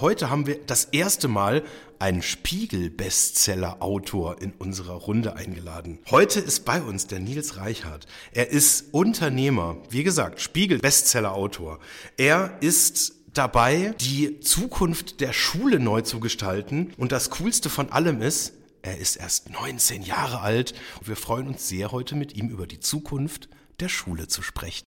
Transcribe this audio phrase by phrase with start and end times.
[0.00, 1.64] Heute haben wir das erste Mal
[1.98, 5.98] einen Spiegel-Bestseller-Autor in unserer Runde eingeladen.
[6.08, 8.06] Heute ist bei uns der Nils Reichhardt.
[8.30, 11.80] Er ist Unternehmer, wie gesagt, Spiegel-Bestseller-Autor.
[12.16, 16.92] Er ist dabei, die Zukunft der Schule neu zu gestalten.
[16.96, 18.52] Und das Coolste von allem ist,
[18.82, 20.74] er ist erst 19 Jahre alt.
[21.00, 23.48] Und wir freuen uns sehr, heute mit ihm über die Zukunft
[23.80, 24.84] der Schule zu sprechen.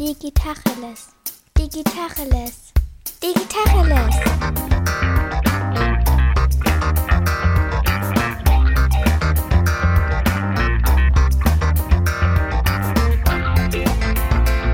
[0.00, 1.10] Digitacheles.
[1.56, 2.72] Digitacheles.
[3.22, 4.16] Digitacheles.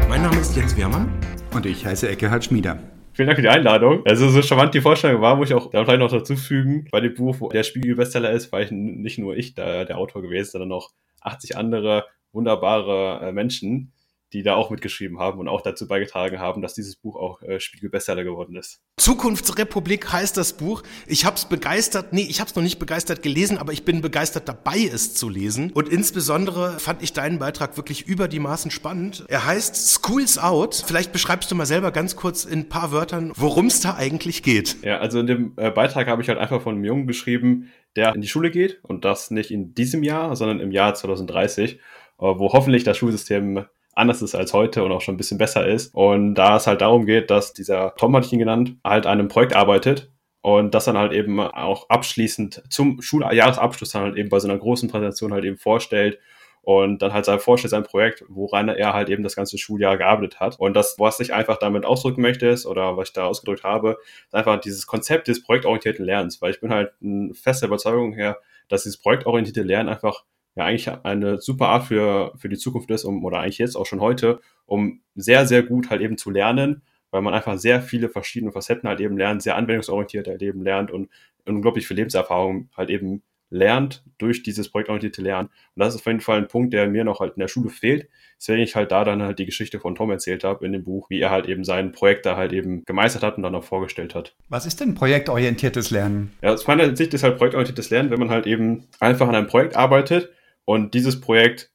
[0.09, 1.13] Mein Name ist Jens Wehrmann.
[1.53, 2.79] Und ich heiße Eckehard Schmieder.
[3.13, 4.05] Vielen Dank für die Einladung.
[4.07, 7.01] Also so charmant die Vorstellung war, muss ich auch da vielleicht noch dazu fügen, bei
[7.01, 10.51] dem Buch, wo der Spiegel-Bestseller ist, war ich nicht nur ich da der Autor gewesen,
[10.51, 13.93] sondern noch 80 andere wunderbare äh, Menschen,
[14.35, 17.61] die da auch mitgeschrieben haben und auch dazu beigetragen haben, dass dieses Buch auch äh,
[17.61, 18.81] Spiegel-Bestseller geworden ist.
[18.97, 20.83] Zukunftsrepublik heißt das Buch.
[21.07, 24.01] Ich habe es begeistert, nee, ich habe es noch nicht begeistert gelesen, aber ich bin
[24.01, 25.71] begeistert dabei, es zu lesen.
[25.73, 29.25] Und insbesondere fand ich deinen Beitrag wirklich über die Maßen spannend.
[29.29, 30.83] Er heißt Schools Out.
[30.87, 34.43] Vielleicht beschreibst du mal selber ganz kurz in ein paar Wörtern, worum es da eigentlich
[34.43, 34.77] geht.
[34.83, 38.15] Ja, also in dem äh, Beitrag habe ich halt einfach von einem Jungen geschrieben, der
[38.15, 41.79] in die Schule geht und das nicht in diesem Jahr, sondern im Jahr 2030, äh,
[42.19, 43.67] wo hoffentlich das Schulsystem
[43.97, 45.95] anders ist als heute und auch schon ein bisschen besser ist.
[45.95, 49.19] Und da es halt darum geht, dass dieser Tom hatte ich ihn genannt, halt an
[49.19, 50.11] einem Projekt arbeitet
[50.43, 54.59] und das dann halt eben auch abschließend zum Schuljahresabschluss dann halt eben bei so einer
[54.59, 56.19] großen Präsentation halt eben vorstellt
[56.65, 60.41] und dann halt sein vorstellt, sein Projekt, woran er halt eben das ganze Schuljahr gearbeitet
[60.41, 60.59] hat.
[60.59, 63.99] Und das, was ich einfach damit ausdrücken möchte, ist, oder was ich da ausgedrückt habe,
[64.27, 68.39] ist einfach dieses Konzept des projektorientierten Lernens, weil ich bin halt eine feste Überzeugung her,
[68.69, 73.05] dass dieses projektorientierte Lernen einfach ja eigentlich eine super Art für, für die Zukunft ist,
[73.05, 76.83] um, oder eigentlich jetzt auch schon heute, um sehr, sehr gut halt eben zu lernen,
[77.11, 80.91] weil man einfach sehr viele verschiedene Facetten halt eben lernt, sehr anwendungsorientiert halt eben lernt
[80.91, 81.11] und
[81.47, 85.49] unglaublich viel Lebenserfahrung halt eben lernt durch dieses projektorientierte Lernen.
[85.49, 87.71] Und das ist auf jeden Fall ein Punkt, der mir noch halt in der Schule
[87.71, 88.09] fehlt.
[88.37, 91.09] Deswegen ich halt da dann halt die Geschichte von Tom erzählt habe in dem Buch,
[91.09, 94.15] wie er halt eben sein Projekt da halt eben gemeistert hat und dann auch vorgestellt
[94.15, 94.35] hat.
[94.49, 96.33] Was ist denn projektorientiertes Lernen?
[96.43, 99.47] Ja, aus meiner Sicht ist halt projektorientiertes Lernen, wenn man halt eben einfach an einem
[99.47, 100.31] Projekt arbeitet
[100.65, 101.71] und dieses Projekt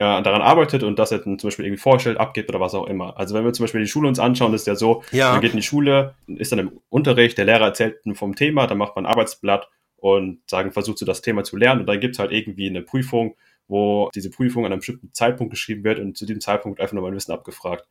[0.00, 3.16] ja, daran arbeitet und das jetzt zum Beispiel irgendwie vorstellt, abgibt oder was auch immer.
[3.16, 5.32] Also wenn wir zum Beispiel die Schule uns anschauen, ist ja so, ja.
[5.32, 8.78] man geht in die Schule, ist dann im Unterricht, der Lehrer erzählt vom Thema, dann
[8.78, 12.16] macht man ein Arbeitsblatt und sagen, versucht so das Thema zu lernen und dann gibt
[12.16, 13.36] es halt irgendwie eine Prüfung,
[13.68, 17.12] wo diese Prüfung an einem bestimmten Zeitpunkt geschrieben wird und zu diesem Zeitpunkt einfach nochmal
[17.12, 17.88] ein Wissen abgefragt.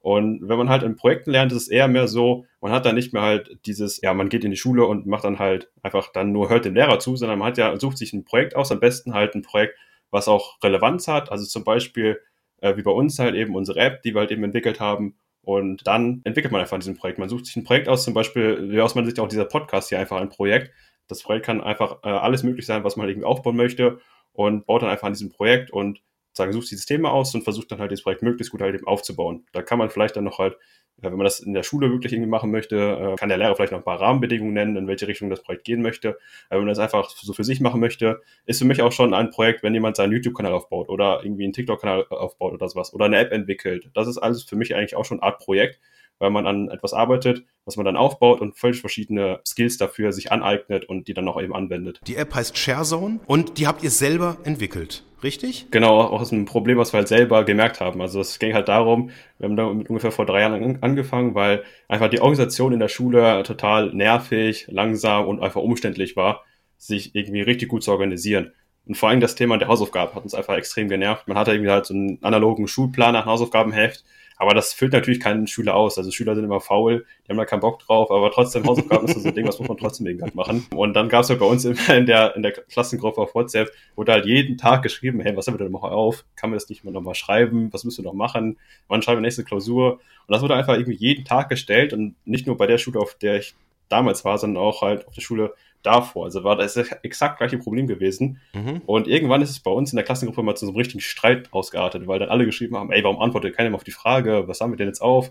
[0.00, 2.94] Und wenn man halt in Projekten lernt, ist es eher mehr so, man hat dann
[2.94, 6.12] nicht mehr halt dieses, ja, man geht in die Schule und macht dann halt einfach
[6.12, 8.70] dann nur hört dem Lehrer zu, sondern man hat ja, sucht sich ein Projekt aus,
[8.70, 9.78] am besten halt ein Projekt,
[10.14, 11.30] was auch Relevanz hat.
[11.30, 12.20] Also zum Beispiel
[12.60, 15.18] äh, wie bei uns halt eben unsere App, die wir halt eben entwickelt haben.
[15.42, 17.18] Und dann entwickelt man einfach an diesem Projekt.
[17.18, 19.90] Man sucht sich ein Projekt aus, zum Beispiel, wie aus meiner Sicht auch dieser Podcast
[19.90, 20.72] hier einfach ein Projekt.
[21.06, 23.98] Das Projekt kann einfach äh, alles möglich sein, was man halt irgendwie aufbauen möchte
[24.32, 26.00] und baut dann einfach an diesem Projekt und
[26.32, 28.86] sagen, sucht dieses Thema aus und versucht dann halt das Projekt möglichst gut halt eben
[28.86, 29.44] aufzubauen.
[29.52, 30.56] Da kann man vielleicht dann noch halt
[30.96, 33.72] wenn man das in der Schule wirklich irgendwie machen möchte, äh, kann der Lehrer vielleicht
[33.72, 36.18] noch ein paar Rahmenbedingungen nennen, in welche Richtung das Projekt gehen möchte.
[36.48, 39.14] Aber wenn man das einfach so für sich machen möchte, ist für mich auch schon
[39.14, 43.06] ein Projekt, wenn jemand seinen YouTube-Kanal aufbaut oder irgendwie einen TikTok-Kanal aufbaut oder sowas oder
[43.06, 43.90] eine App entwickelt.
[43.94, 45.80] Das ist alles für mich eigentlich auch schon eine Art Projekt,
[46.18, 50.32] weil man an etwas arbeitet, was man dann aufbaut und völlig verschiedene Skills dafür sich
[50.32, 52.00] aneignet und die dann auch eben anwendet.
[52.06, 55.66] Die App heißt ShareZone und die habt ihr selber entwickelt, richtig?
[55.70, 58.00] Genau, auch aus einem Problem, was wir halt selber gemerkt haben.
[58.00, 62.08] Also es ging halt darum, wir haben damit ungefähr vor drei Jahren angefangen, weil einfach
[62.08, 66.44] die Organisation in der Schule total nervig, langsam und einfach umständlich war,
[66.76, 68.52] sich irgendwie richtig gut zu organisieren.
[68.86, 71.26] Und vor allem das Thema der Hausaufgaben hat uns einfach extrem genervt.
[71.26, 74.04] Man hatte irgendwie halt so einen analogen Schulplan nach Hausaufgabenheft
[74.36, 75.96] aber das füllt natürlich keinen Schüler aus.
[75.98, 79.20] Also Schüler sind immer faul, die haben da keinen Bock drauf, aber trotzdem Hausaufgaben ist
[79.20, 80.66] so ein Ding, was muss man trotzdem irgendwann machen.
[80.74, 83.70] Und dann gab es halt bei uns immer in der, in der Klassengruppe auf WhatsApp,
[83.96, 86.24] wurde halt jeden Tag geschrieben, hey, was haben wir denn noch auf?
[86.36, 87.72] Kann man das nicht mal nochmal schreiben?
[87.72, 88.58] Was müssen wir noch machen?
[88.88, 89.94] Wann schreiben wir nächste Klausur?
[89.94, 93.14] Und das wurde einfach irgendwie jeden Tag gestellt und nicht nur bei der Schule, auf
[93.14, 93.54] der ich
[93.88, 96.24] damals war, sondern auch halt auf der Schule davor.
[96.24, 98.40] Also war das exakt gleiche Problem gewesen.
[98.52, 98.82] Mhm.
[98.86, 101.52] Und irgendwann ist es bei uns in der Klassengruppe mal zu so einem richtigen Streit
[101.52, 104.60] ausgeartet, weil dann alle geschrieben haben, ey, warum antwortet keiner mehr auf die Frage, was
[104.60, 105.30] haben wir denn jetzt auf?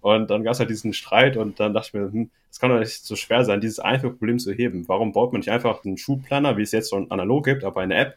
[0.00, 2.70] Und dann gab es halt diesen Streit und dann dachte ich mir, hm, das kann
[2.70, 4.88] doch nicht so schwer sein, dieses einfache Problem zu heben.
[4.88, 7.94] Warum baut man nicht einfach einen Schulplaner, wie es jetzt so analog gibt, aber eine
[7.94, 8.16] App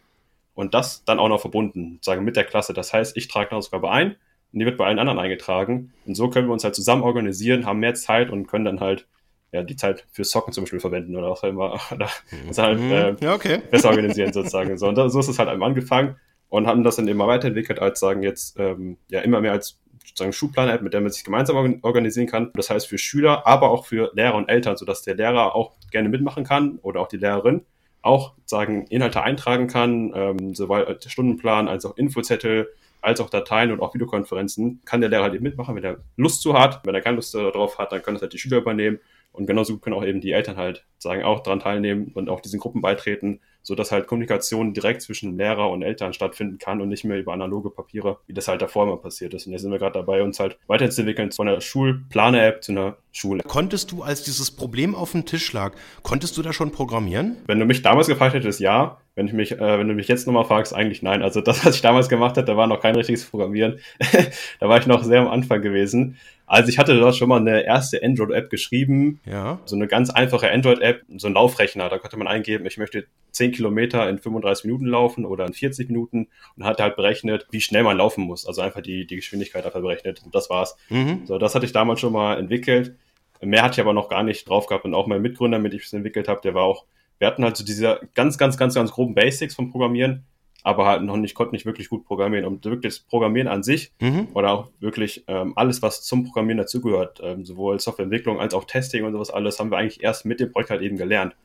[0.55, 2.73] und das dann auch noch verbunden, sagen mit der Klasse.
[2.73, 4.15] Das heißt, ich trage eine Ausgabe ein
[4.53, 5.91] und die wird bei allen anderen eingetragen.
[6.05, 9.05] Und so können wir uns halt zusammen organisieren, haben mehr Zeit und können dann halt
[9.53, 11.79] ja, die Zeit für Socken zum Beispiel verwenden oder auch immer.
[11.91, 12.09] Oder
[12.47, 12.91] das halt, mhm.
[12.91, 13.61] äh, ja, okay.
[13.71, 14.77] besser organisieren sozusagen.
[14.77, 16.17] So, und so ist es halt einmal angefangen
[16.49, 20.33] und haben das dann immer weiterentwickelt, als sagen jetzt ähm, ja immer mehr als sozusagen
[20.33, 22.51] Schulplaner-App, mit der man sich gemeinsam organisieren kann.
[22.55, 26.09] Das heißt für Schüler, aber auch für Lehrer und Eltern, sodass der Lehrer auch gerne
[26.09, 27.65] mitmachen kann oder auch die Lehrerin
[28.03, 32.69] auch sagen Inhalte eintragen kann, ähm, sowohl der Stundenplan als auch Infozettel,
[33.01, 36.41] als auch Dateien und auch Videokonferenzen, kann der Lehrer halt eben mitmachen, wenn er Lust
[36.41, 36.81] zu hat.
[36.85, 38.99] Wenn er keine Lust darauf hat, dann können es halt die Schüler übernehmen.
[39.33, 42.59] Und genauso können auch eben die Eltern halt sagen, auch daran teilnehmen und auch diesen
[42.59, 47.03] Gruppen beitreten, so dass halt Kommunikation direkt zwischen Lehrer und Eltern stattfinden kann und nicht
[47.03, 49.47] mehr über analoge Papiere, wie das halt davor immer passiert ist.
[49.47, 53.41] Und jetzt sind wir gerade dabei, uns halt weiterzuentwickeln von einer Schulplaner-App zu einer Schule.
[53.47, 57.37] Konntest du, als dieses Problem auf dem Tisch lag, konntest du da schon programmieren?
[57.47, 58.97] Wenn du mich damals gefragt hättest, ja.
[59.15, 61.21] Wenn, ich mich, äh, wenn du mich jetzt nochmal fragst, eigentlich nein.
[61.21, 63.79] Also das, was ich damals gemacht habe, da war noch kein richtiges Programmieren.
[64.59, 66.17] da war ich noch sehr am Anfang gewesen.
[66.53, 69.19] Also ich hatte dort schon mal eine erste Android-App geschrieben.
[69.25, 69.59] Ja.
[69.65, 71.89] So eine ganz einfache Android-App, so ein Laufrechner.
[71.89, 75.89] Da konnte man eingeben, ich möchte 10 Kilometer in 35 Minuten laufen oder in 40
[75.89, 78.45] Minuten und hat halt berechnet, wie schnell man laufen muss.
[78.45, 80.21] Also einfach die, die Geschwindigkeit dafür berechnet.
[80.23, 80.77] Und das war's.
[80.89, 81.25] Mhm.
[81.25, 82.97] So, das hatte ich damals schon mal entwickelt.
[83.41, 84.85] Mehr hatte ich aber noch gar nicht drauf gehabt.
[84.85, 86.85] Und auch mein Mitgründer, mit dem ich es entwickelt habe, der war auch,
[87.17, 90.23] wir hatten halt so diese ganz, ganz, ganz, ganz groben Basics vom Programmieren
[90.63, 92.45] aber halt noch nicht, konnte nicht wirklich gut programmieren.
[92.45, 94.29] Und wirklich das Programmieren an sich mhm.
[94.33, 99.03] oder auch wirklich ähm, alles, was zum Programmieren dazugehört, ähm, sowohl Softwareentwicklung als auch Testing
[99.03, 101.35] und sowas alles, haben wir eigentlich erst mit dem Projekt halt eben gelernt.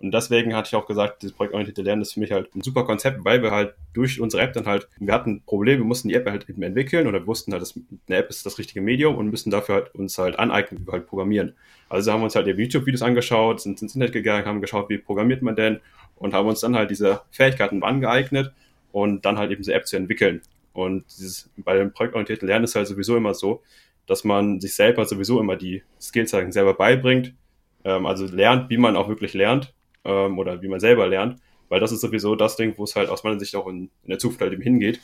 [0.00, 2.84] Und deswegen hatte ich auch gesagt, dieses projektorientierte Lernen ist für mich halt ein super
[2.84, 6.14] Konzept, weil wir halt durch unsere App dann halt, wir hatten Probleme, wir mussten die
[6.14, 9.16] App halt eben entwickeln oder wir wussten halt, dass eine App ist das richtige Medium
[9.16, 11.54] und müssen dafür halt uns halt aneignen, wie wir halt programmieren.
[11.90, 15.42] Also haben wir uns halt YouTube-Videos angeschaut, sind ins Internet gegangen, haben geschaut, wie programmiert
[15.42, 15.80] man denn
[16.16, 18.54] und haben uns dann halt diese Fähigkeiten angeeignet
[18.92, 20.40] und dann halt eben diese App zu entwickeln.
[20.72, 23.62] Und dieses, bei dem projektorientierten Lernen ist halt sowieso immer so,
[24.06, 27.34] dass man sich selber sowieso immer die Skills selber beibringt,
[27.84, 29.74] ähm, also lernt, wie man auch wirklich lernt
[30.04, 33.08] ähm, oder wie man selber lernt, weil das ist sowieso das Ding, wo es halt
[33.08, 35.00] aus meiner Sicht auch in, in der Zukunft halt eben hingeht,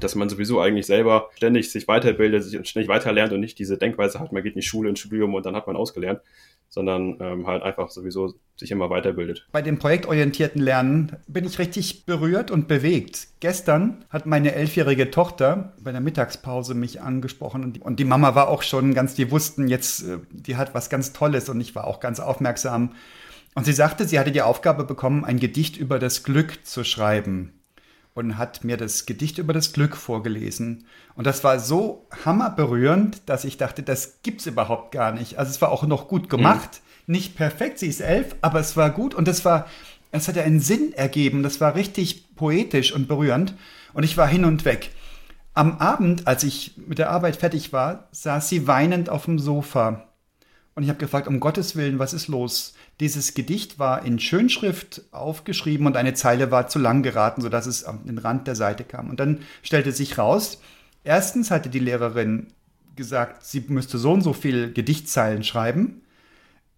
[0.00, 4.18] dass man sowieso eigentlich selber ständig sich weiterbildet, sich ständig weiterlernt und nicht diese Denkweise
[4.20, 6.20] hat, man geht in die Schule, ins Studium und dann hat man ausgelernt,
[6.68, 9.46] sondern ähm, halt einfach sowieso sich immer weiterbildet.
[9.52, 13.28] Bei dem projektorientierten Lernen bin ich richtig berührt und bewegt.
[13.40, 18.34] Gestern hat meine elfjährige Tochter bei der Mittagspause mich angesprochen und die, und die Mama
[18.34, 21.74] war auch schon ganz, die wussten jetzt, äh, die hat was ganz Tolles und ich
[21.74, 22.94] war auch ganz aufmerksam.
[23.54, 27.52] Und sie sagte, sie hatte die Aufgabe bekommen, ein Gedicht über das Glück zu schreiben
[28.14, 30.86] und hat mir das Gedicht über das Glück vorgelesen.
[31.16, 35.38] Und das war so hammerberührend, dass ich dachte, das gibt's überhaupt gar nicht.
[35.38, 36.80] Also es war auch noch gut gemacht.
[37.06, 37.12] Mhm.
[37.12, 39.66] Nicht perfekt, sie ist elf, aber es war gut und es war,
[40.10, 41.42] es hat ja einen Sinn ergeben.
[41.42, 43.54] Das war richtig poetisch und berührend.
[43.92, 44.90] Und ich war hin und weg.
[45.52, 50.08] Am Abend, als ich mit der Arbeit fertig war, saß sie weinend auf dem Sofa.
[50.74, 52.74] Und ich habe gefragt, um Gottes Willen, was ist los?
[53.00, 57.84] Dieses Gedicht war in Schönschrift aufgeschrieben und eine Zeile war zu lang geraten, sodass es
[57.84, 59.10] an den Rand der Seite kam.
[59.10, 60.60] Und dann stellte sich raus,
[61.02, 62.48] erstens hatte die Lehrerin
[62.94, 66.02] gesagt, sie müsste so und so viel Gedichtzeilen schreiben.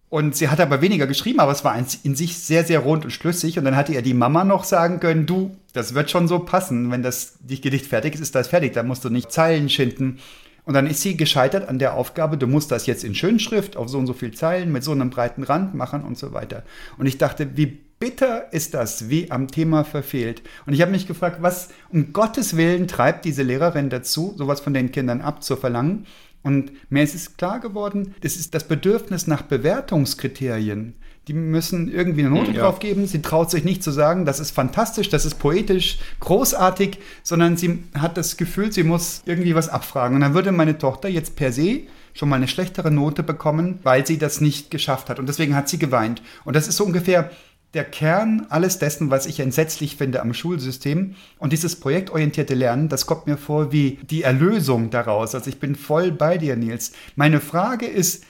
[0.09, 3.11] Und sie hat aber weniger geschrieben, aber es war in sich sehr, sehr rund und
[3.11, 3.59] schlüssig.
[3.59, 6.89] Und dann hatte ihr die Mama noch sagen können, du, das wird schon so passen.
[6.91, 8.73] Wenn das Gedicht fertig ist, ist das fertig.
[8.73, 10.19] Da musst du nicht Zeilen schinden.
[10.67, 13.87] Und dann ist sie gescheitert an der Aufgabe, du musst das jetzt in Schönschrift auf
[13.87, 16.63] so und so viel Zeilen mit so einem breiten Rand machen und so weiter.
[16.97, 20.41] Und ich dachte, wie bitter ist das, wie am Thema verfehlt.
[20.65, 24.73] Und ich habe mich gefragt, was um Gottes Willen treibt diese Lehrerin dazu, sowas von
[24.73, 26.05] den Kindern abzuverlangen.
[26.43, 30.95] Und mir ist es klar geworden, das ist das Bedürfnis nach Bewertungskriterien
[31.27, 32.61] die müssen irgendwie eine Note ja.
[32.61, 33.05] drauf geben.
[33.05, 37.83] Sie traut sich nicht zu sagen, das ist fantastisch, das ist poetisch, großartig, sondern sie
[37.95, 40.15] hat das Gefühl, sie muss irgendwie was abfragen.
[40.15, 41.81] Und dann würde meine Tochter jetzt per se
[42.13, 45.19] schon mal eine schlechtere Note bekommen, weil sie das nicht geschafft hat.
[45.19, 46.21] Und deswegen hat sie geweint.
[46.45, 47.29] Und das ist so ungefähr
[47.73, 51.15] der Kern alles dessen, was ich entsetzlich finde am Schulsystem.
[51.37, 55.35] Und dieses projektorientierte Lernen, das kommt mir vor wie die Erlösung daraus.
[55.35, 56.93] Also ich bin voll bei dir, Nils.
[57.15, 58.23] Meine Frage ist,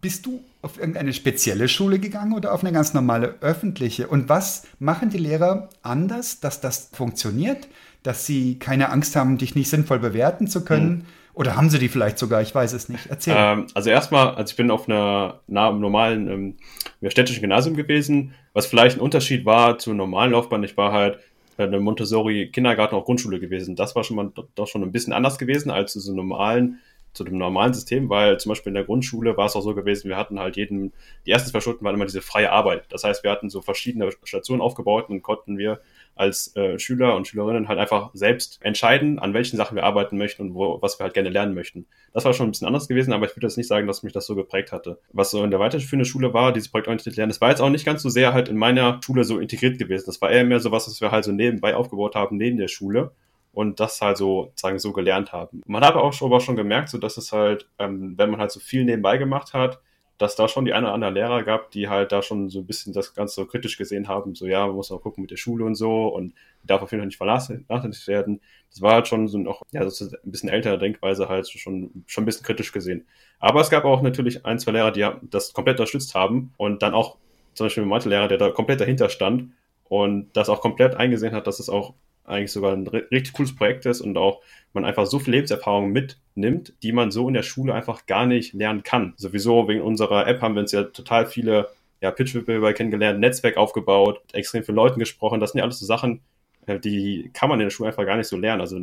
[0.00, 4.08] bist du auf irgendeine spezielle Schule gegangen oder auf eine ganz normale öffentliche?
[4.08, 7.68] Und was machen die Lehrer anders, dass das funktioniert?
[8.02, 10.88] Dass sie keine Angst haben, dich nicht sinnvoll bewerten zu können?
[10.88, 11.04] Mhm.
[11.34, 12.42] Oder haben sie die vielleicht sogar?
[12.42, 13.06] Ich weiß es nicht.
[13.06, 13.34] Erzähl.
[13.36, 18.66] Ähm, also erstmal, also ich bin auf einer, einer normalen ähm, städtischen Gymnasium gewesen, was
[18.66, 20.62] vielleicht ein Unterschied war zur normalen Laufbahn.
[20.62, 21.18] Ich war halt
[21.56, 23.76] bei einem Montessori Kindergarten auch Grundschule gewesen.
[23.76, 26.78] Das war schon mal doch schon ein bisschen anders gewesen als zu so normalen
[27.14, 30.08] zu dem normalen System, weil zum Beispiel in der Grundschule war es auch so gewesen,
[30.08, 30.92] wir hatten halt jeden,
[31.24, 32.86] die ersten zwei Stunden waren immer diese freie Arbeit.
[32.90, 35.80] Das heißt, wir hatten so verschiedene Stationen aufgebaut und konnten wir
[36.16, 40.42] als äh, Schüler und Schülerinnen halt einfach selbst entscheiden, an welchen Sachen wir arbeiten möchten
[40.42, 41.86] und wo, was wir halt gerne lernen möchten.
[42.12, 44.12] Das war schon ein bisschen anders gewesen, aber ich würde jetzt nicht sagen, dass mich
[44.12, 44.98] das so geprägt hatte.
[45.12, 47.84] Was so in der weiterführenden Schule war, dieses projektorientierte Lernen, das war jetzt auch nicht
[47.84, 50.04] ganz so sehr halt in meiner Schule so integriert gewesen.
[50.06, 52.68] Das war eher mehr so was, was wir halt so nebenbei aufgebaut haben, neben der
[52.68, 53.12] Schule.
[53.54, 55.62] Und das halt so, sagen, so gelernt haben.
[55.66, 58.50] Man hat auch schon, aber schon gemerkt, so dass es halt, ähm, wenn man halt
[58.50, 59.80] so viel nebenbei gemacht hat,
[60.18, 62.66] dass da schon die eine oder andere Lehrer gab, die halt da schon so ein
[62.66, 65.36] bisschen das Ganze so kritisch gesehen haben, so ja, man muss auch gucken mit der
[65.36, 67.66] Schule und so und darf auf jeden Fall nicht verlassen
[68.06, 68.40] werden.
[68.70, 72.22] Das war halt schon so noch, ja, so ein bisschen ältere Denkweise halt schon, schon
[72.22, 73.06] ein bisschen kritisch gesehen.
[73.40, 76.94] Aber es gab auch natürlich ein, zwei Lehrer, die das komplett unterstützt haben und dann
[76.94, 77.16] auch
[77.54, 79.52] zum Beispiel ein Mathelehrer, der da komplett dahinter stand
[79.88, 81.94] und das auch komplett eingesehen hat, dass es auch
[82.24, 86.74] eigentlich sogar ein richtig cooles Projekt ist und auch man einfach so viel Lebenserfahrung mitnimmt,
[86.82, 89.14] die man so in der Schule einfach gar nicht lernen kann.
[89.16, 91.68] Sowieso wegen unserer App haben wir uns ja total viele
[92.00, 95.40] ja, Pitch-Wettbewerbe kennengelernt, Netzwerk aufgebaut, extrem viele Leuten gesprochen.
[95.40, 96.20] Das sind ja alles so Sachen,
[96.66, 98.60] äh, die kann man in der Schule einfach gar nicht so lernen.
[98.60, 98.78] Also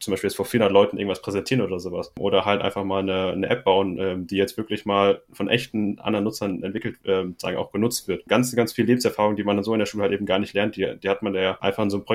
[0.00, 2.12] zum Beispiel jetzt vor 400 Leuten irgendwas präsentieren oder sowas.
[2.18, 5.98] Oder halt einfach mal eine, eine App bauen, ähm, die jetzt wirklich mal von echten
[5.98, 8.26] anderen Nutzern entwickelt, ähm, sagen auch genutzt wird.
[8.28, 10.54] Ganz, ganz viel Lebenserfahrung, die man dann so in der Schule halt eben gar nicht
[10.54, 12.06] lernt, die, die hat man ja einfach in so einem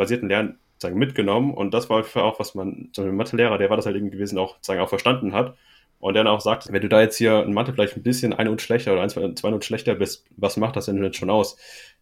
[0.00, 1.52] projektbasierten Lernen sagen, mitgenommen.
[1.52, 4.38] Und das war auch, was man, zum Beispiel Mathelehrer, der war das halt eben gewesen,
[4.38, 5.56] auch sagen, auch verstanden hat.
[5.98, 8.50] Und dann auch sagt, wenn du da jetzt hier in Mathe vielleicht ein bisschen eine
[8.50, 11.28] und schlechter oder ein, zwei, zwei und schlechter bist, was macht das denn jetzt schon
[11.28, 11.56] aus?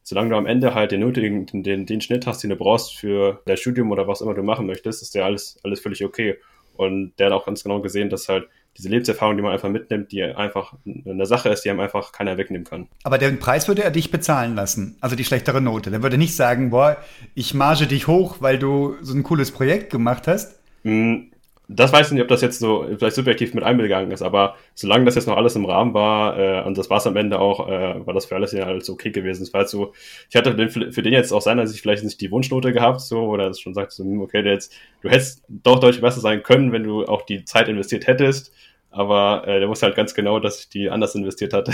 [0.04, 3.42] solange du am Ende halt den nötigen, den, den Schnitt hast, den du brauchst für
[3.44, 6.38] dein Studium oder was immer du machen möchtest, ist ja alles, alles völlig okay.
[6.74, 10.12] Und der hat auch ganz genau gesehen, dass halt diese Lebenserfahrung, die man einfach mitnimmt,
[10.12, 12.88] die einfach eine Sache ist, die einem einfach keiner wegnehmen kann.
[13.02, 15.90] Aber den Preis würde er dich bezahlen lassen, also die schlechtere Note.
[15.90, 16.96] Der würde nicht sagen, boah,
[17.34, 20.60] ich marge dich hoch, weil du so ein cooles Projekt gemacht hast.
[20.84, 21.30] Mm,
[21.70, 25.04] das weiß ich nicht, ob das jetzt so vielleicht subjektiv mit eingegangen ist, aber solange
[25.04, 27.68] das jetzt noch alles im Rahmen war äh, und das war es am Ende auch,
[27.68, 29.42] äh, war das für alles ja alles okay gewesen.
[29.42, 29.92] Es war halt so,
[30.30, 33.48] ich hatte für den jetzt aus seiner Sicht vielleicht nicht die Wunschnote gehabt, so, oder
[33.48, 34.72] das schon sagt, so, hm, okay, der jetzt,
[35.02, 38.50] du hättest doch deutlich besser sein können, wenn du auch die Zeit investiert hättest,
[38.90, 41.72] aber äh, der wusste halt ganz genau, dass ich die anders investiert hatte.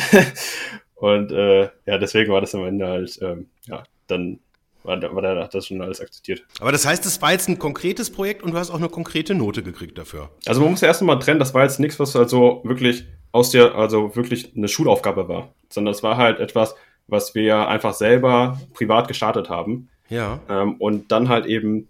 [0.96, 4.40] und äh, ja, deswegen war das am Ende halt, ähm, ja, dann
[4.84, 6.44] war, der hat das schon alles akzeptiert.
[6.60, 9.34] Aber das heißt, das war jetzt ein konkretes Projekt und du hast auch eine konkrete
[9.34, 10.30] Note gekriegt dafür.
[10.46, 13.50] Also man muss ja erst mal trennen, das war jetzt nichts, was also wirklich aus
[13.50, 16.74] der, also wirklich eine Schulaufgabe war, sondern es war halt etwas,
[17.06, 19.88] was wir einfach selber privat gestartet haben.
[20.08, 20.40] Ja.
[20.48, 21.88] Ähm, und dann halt eben,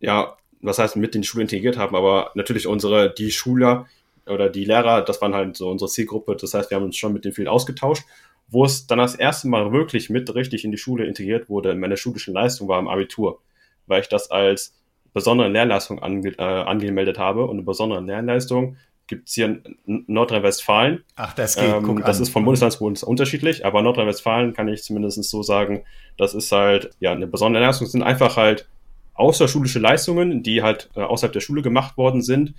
[0.00, 3.86] ja, was heißt mit den Schule integriert haben, aber natürlich unsere, die Schüler
[4.26, 6.36] oder die Lehrer, das waren halt so unsere Zielgruppe.
[6.36, 8.04] Das heißt, wir haben uns schon mit denen viel ausgetauscht
[8.52, 11.80] wo es dann das erste Mal wirklich mit richtig in die Schule integriert wurde, in
[11.80, 13.40] meiner schulischen Leistung war im Abitur,
[13.86, 14.74] weil ich das als
[15.14, 17.44] besondere Lernleistung ange äh, angemeldet habe.
[17.44, 19.46] Und eine besondere Lernleistung gibt es hier
[19.86, 21.02] in Nordrhein-Westfalen.
[21.16, 21.64] Ach, das geht.
[21.64, 22.22] Ähm, das an.
[22.22, 25.84] ist von Bundesland zu Bundesland unterschiedlich, aber Nordrhein-Westfalen kann ich zumindest so sagen,
[26.18, 28.68] das ist halt, ja, eine besondere Leistung sind einfach halt
[29.14, 32.54] außerschulische Leistungen, die halt äh, außerhalb der Schule gemacht worden sind,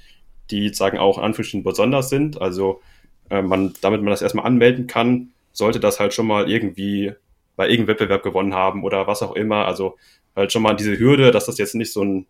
[0.50, 2.42] die sagen auch in Anführungsstrichen besonders sind.
[2.42, 2.82] Also
[3.30, 7.14] äh, man, damit man das erstmal anmelden kann, sollte das halt schon mal irgendwie
[7.56, 9.66] bei irgendeinem Wettbewerb gewonnen haben oder was auch immer.
[9.66, 9.96] Also
[10.36, 12.26] halt schon mal diese Hürde, dass das jetzt nicht so ein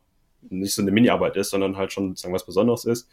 [0.50, 3.10] nicht so eine Mini-Arbeit ist, sondern halt schon sagen was Besonderes ist.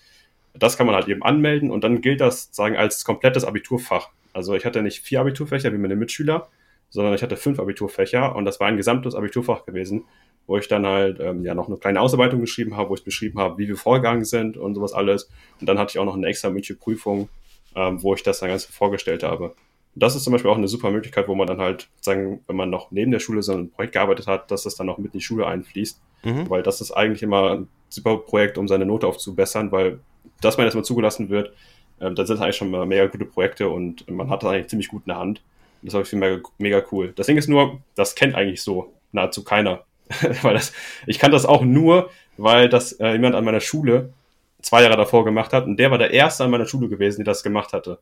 [0.52, 4.10] Das kann man halt eben anmelden und dann gilt das sagen als komplettes Abiturfach.
[4.32, 6.48] Also ich hatte nicht vier Abiturfächer wie meine Mitschüler,
[6.88, 10.06] sondern ich hatte fünf Abiturfächer und das war ein gesamtes Abiturfach gewesen,
[10.48, 13.38] wo ich dann halt ähm, ja noch eine kleine Ausarbeitung geschrieben habe, wo ich beschrieben
[13.38, 15.30] habe, wie wir vorgegangen sind und sowas alles.
[15.60, 17.28] Und dann hatte ich auch noch eine extra mündliche Prüfung,
[17.76, 19.54] ähm, wo ich das dann ganz vorgestellt habe
[19.94, 22.70] das ist zum Beispiel auch eine super Möglichkeit, wo man dann halt, sagen, wenn man
[22.70, 25.18] noch neben der Schule so ein Projekt gearbeitet hat, dass das dann noch mit in
[25.18, 26.00] die Schule einfließt.
[26.24, 26.50] Mhm.
[26.50, 30.00] Weil das ist eigentlich immer ein super Projekt, um seine Note aufzubessern, weil
[30.40, 31.52] dass man erstmal zugelassen wird,
[32.00, 34.68] ähm, dann sind es eigentlich schon mal mega gute Projekte und man hat das eigentlich
[34.68, 35.42] ziemlich gut in der Hand.
[35.82, 37.12] Das ist mega, mega cool.
[37.16, 39.84] Das Ding ist nur, das kennt eigentlich so nahezu keiner.
[40.42, 40.72] weil das,
[41.06, 44.12] ich kann das auch nur, weil das äh, jemand an meiner Schule
[44.60, 47.32] zwei Jahre davor gemacht hat und der war der erste an meiner Schule gewesen, der
[47.32, 47.98] das gemacht hatte.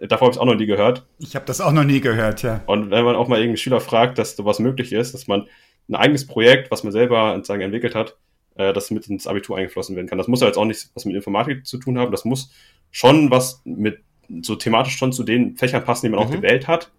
[0.00, 1.06] Davor habe ich es auch noch nie gehört.
[1.18, 2.62] Ich habe das auch noch nie gehört, ja.
[2.66, 5.46] Und wenn man auch mal irgendeinen Schüler fragt, dass sowas möglich ist, dass man
[5.88, 8.16] ein eigenes Projekt, was man selber sozusagen entwickelt hat,
[8.56, 10.18] äh, das mit ins Abitur eingeflossen werden kann.
[10.18, 12.12] Das muss ja jetzt auch nicht was mit Informatik zu tun haben.
[12.12, 12.50] Das muss
[12.90, 14.00] schon was mit
[14.42, 16.26] so thematisch schon zu den Fächern passen, die man mhm.
[16.26, 16.90] auch gewählt hat.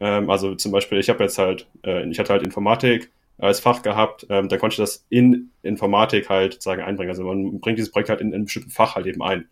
[0.00, 3.82] Ähm, also zum Beispiel, ich habe jetzt halt, äh, ich hatte halt Informatik als Fach
[3.82, 7.10] gehabt, ähm, da konnte ich das in Informatik halt sozusagen einbringen.
[7.10, 9.48] Also man bringt dieses Projekt halt in, in einem bestimmten Fach halt eben ein.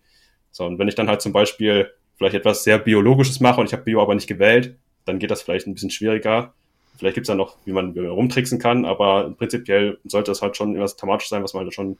[0.50, 3.72] So, und wenn ich dann halt zum Beispiel vielleicht etwas sehr Biologisches mache und ich
[3.72, 6.54] habe Bio aber nicht gewählt, dann geht das vielleicht ein bisschen schwieriger.
[6.98, 10.40] Vielleicht gibt es ja noch, wie man, wie man rumtricksen kann, aber prinzipiell sollte das
[10.40, 11.98] halt schon irgendwas thematisch sein, was man halt schon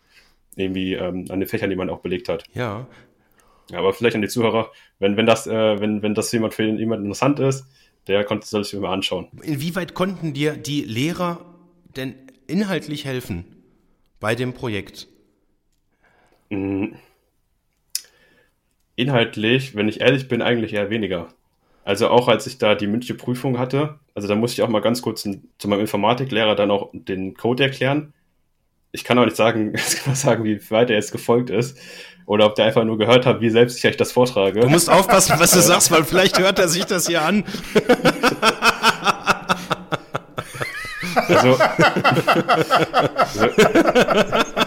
[0.56, 2.44] irgendwie ähm, an den Fächern, die man auch belegt hat.
[2.54, 2.86] Ja.
[3.70, 6.64] ja aber vielleicht an die Zuhörer, wenn, wenn das, äh, wenn, wenn das jemand für
[6.64, 7.66] jemand interessant ist,
[8.06, 9.28] der konnte, soll sich mal anschauen.
[9.42, 11.44] Inwieweit konnten dir die Lehrer
[11.94, 12.14] denn
[12.46, 13.44] inhaltlich helfen
[14.18, 15.08] bei dem Projekt?
[16.48, 16.96] Mhm
[18.96, 21.28] inhaltlich, wenn ich ehrlich bin, eigentlich eher weniger.
[21.84, 24.80] Also auch als ich da die mündliche Prüfung hatte, also da musste ich auch mal
[24.80, 28.12] ganz kurz zu meinem Informatiklehrer dann auch den Code erklären.
[28.90, 29.74] ich kann auch nicht sagen,
[30.14, 31.78] sagen, wie weit er jetzt gefolgt ist.
[32.24, 34.58] Oder ob der einfach nur gehört hat, wie selbstsicher ich das vortrage.
[34.58, 37.44] Du musst aufpassen, was du sagst, weil vielleicht hört er sich das hier an.
[41.28, 41.56] Also,
[43.22, 44.65] also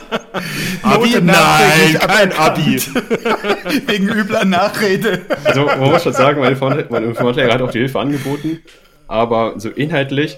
[0.81, 1.09] Abi?
[1.11, 2.77] Note Nein, kein Abi.
[3.87, 5.21] Wegen übler Nachrede.
[5.43, 6.57] also man muss schon sagen, mein
[6.89, 8.61] mein Informatiklehrer hat auch die Hilfe angeboten.
[9.07, 10.37] Aber so inhaltlich,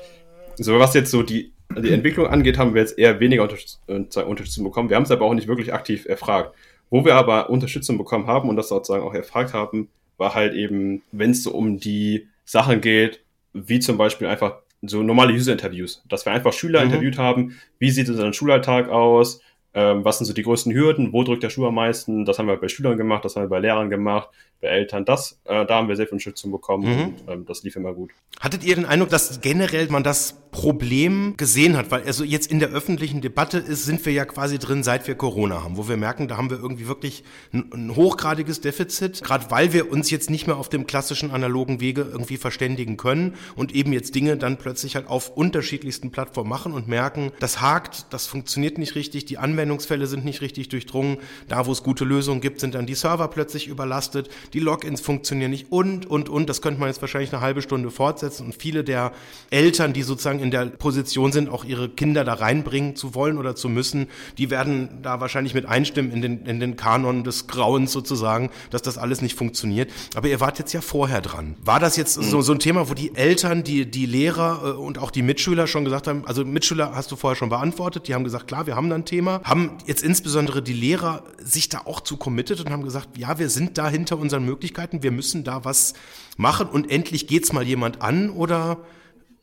[0.56, 3.48] so was jetzt so die, die Entwicklung angeht, haben wir jetzt eher weniger
[3.88, 3.94] äh,
[4.24, 4.90] Unterstützung bekommen.
[4.90, 6.56] Wir haben es aber auch nicht wirklich aktiv erfragt.
[6.90, 11.02] Wo wir aber Unterstützung bekommen haben und das sozusagen auch erfragt haben, war halt eben,
[11.12, 13.22] wenn es so um die Sachen geht,
[13.54, 16.88] wie zum Beispiel einfach so normale User-Interviews, dass wir einfach Schüler Mhm.
[16.92, 19.42] interviewt haben, wie sieht unser Schulalltag aus,
[19.74, 22.48] ähm, was sind so die größten Hürden, wo drückt der Schuh am meisten, das haben
[22.48, 24.30] wir bei Schülern gemacht, das haben wir bei Lehrern gemacht,
[24.62, 27.04] bei Eltern, das, äh, da haben wir sehr viel Unterstützung bekommen Mhm.
[27.04, 28.12] und ähm, das lief immer gut.
[28.40, 31.92] Hattet ihr den Eindruck, dass generell man das Problem gesehen hat?
[31.92, 35.16] Weil also jetzt in der öffentlichen Debatte ist, sind wir ja quasi drin, seit wir
[35.16, 39.50] Corona haben, wo wir merken, da haben wir irgendwie wirklich ein, ein hochgradiges Defizit, gerade
[39.50, 43.74] weil wir uns jetzt nicht mehr auf dem klassischen analogen Wege irgendwie verständigen können und
[43.74, 48.28] eben jetzt Dinge dann plötzlich halt auf unterschiedlichsten Plattformen machen und merken, das hakt, das
[48.28, 52.60] funktioniert nicht richtig, die Anwendungsfälle sind nicht richtig durchdrungen, da wo es gute Lösungen gibt,
[52.60, 56.80] sind dann die Server plötzlich überlastet, die Logins funktionieren nicht und, und, und, das könnte
[56.80, 59.12] man jetzt wahrscheinlich eine halbe Stunde fortsetzen und viele der
[59.50, 63.56] Eltern, die sozusagen in der Position sind, auch ihre Kinder da reinbringen zu wollen oder
[63.56, 67.92] zu müssen, die werden da wahrscheinlich mit einstimmen in den, in den Kanon des Grauens
[67.92, 69.92] sozusagen, dass das alles nicht funktioniert.
[70.16, 71.56] Aber ihr wart jetzt ja vorher dran.
[71.64, 74.98] War das jetzt so, so ein Thema, wo die Eltern, die, die Lehrer äh, und
[74.98, 78.24] auch die Mitschüler schon gesagt haben, also Mitschüler hast du vorher schon beantwortet, die haben
[78.24, 79.42] gesagt, klar, wir haben da ein Thema.
[79.44, 83.50] Haben jetzt insbesondere die Lehrer sich da auch zu committed und haben gesagt, ja, wir
[83.50, 85.94] sind da hinter unseren Möglichkeiten, wir müssen da was
[86.38, 88.80] machen und endlich geht's mal jemand an oder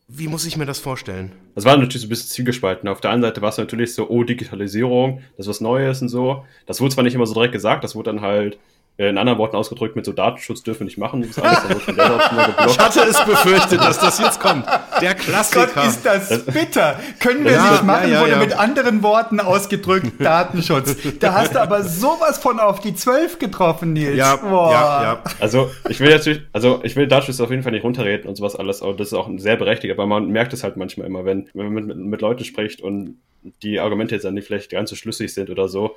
[0.08, 1.32] wie muss ich mir das vorstellen?
[1.54, 2.88] Das war natürlich so ein bisschen zielgespalten.
[2.88, 6.08] Auf der einen Seite war es natürlich so, oh, Digitalisierung, das ist was Neues und
[6.08, 6.44] so.
[6.66, 8.58] Das wurde zwar nicht immer so direkt gesagt, das wurde dann halt
[9.06, 11.22] in anderen Worten ausgedrückt mit so Datenschutz dürfen wir nicht machen.
[11.40, 11.62] Alles
[12.66, 14.66] Ich hatte es befürchtet, dass das jetzt kommt.
[15.00, 15.84] Der Gott, Klassiker.
[15.84, 16.98] ist das bitter.
[17.20, 20.96] Können wir Ja, nicht machen, ja, ja, wurde mit anderen Worten ausgedrückt, Datenschutz.
[21.20, 24.16] Da hast du aber sowas von auf die Zwölf getroffen, Nils.
[24.16, 24.72] ja, Boah.
[24.72, 25.22] ja, ja.
[25.38, 28.56] Also ich will natürlich, also ich will Datenschutz auf jeden Fall nicht runterreden und sowas
[28.56, 31.48] alles, aber das ist auch sehr berechtigt, aber man merkt es halt manchmal immer, wenn,
[31.54, 33.18] wenn man mit, mit Leuten spricht und
[33.62, 35.94] die Argumente jetzt dann nicht vielleicht ganz so schlüssig sind oder so.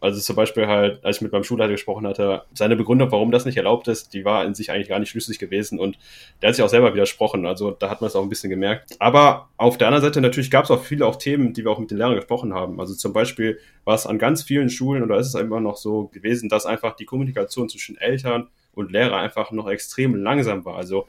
[0.00, 3.44] Also zum Beispiel halt, als ich mit meinem Schulleiter gesprochen hatte, seine Begründung, warum das
[3.44, 5.98] nicht erlaubt ist, die war in sich eigentlich gar nicht schlüssig gewesen und
[6.40, 7.46] der hat sich auch selber widersprochen.
[7.46, 8.96] Also da hat man es auch ein bisschen gemerkt.
[8.98, 11.78] Aber auf der anderen Seite natürlich gab es auch viele auch Themen, die wir auch
[11.78, 12.80] mit den Lehrern gesprochen haben.
[12.80, 16.08] Also zum Beispiel war es an ganz vielen Schulen oder ist es immer noch so
[16.08, 20.76] gewesen, dass einfach die Kommunikation zwischen Eltern und Lehrer einfach noch extrem langsam war.
[20.76, 21.06] Also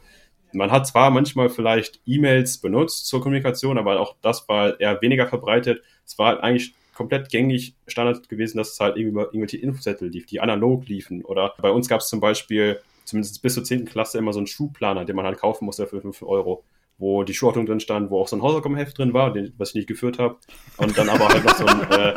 [0.51, 5.27] man hat zwar manchmal vielleicht E-Mails benutzt zur Kommunikation, aber auch das war eher weniger
[5.27, 5.83] verbreitet.
[6.05, 10.25] Es war eigentlich komplett gängig Standard gewesen, dass es halt irgendwie über irgendwelche Infozettel lief,
[10.25, 11.23] die analog liefen.
[11.23, 13.85] Oder bei uns gab es zum Beispiel, zumindest bis zur 10.
[13.85, 16.65] Klasse, immer so einen Schuhplaner, den man halt kaufen musste für 5 Euro
[16.99, 19.75] wo die Schuhordnung drin stand, wo auch so ein Hausaufgabenheft drin war, den, was ich
[19.75, 20.35] nicht geführt habe.
[20.75, 22.13] Und dann aber halt noch so ein, äh,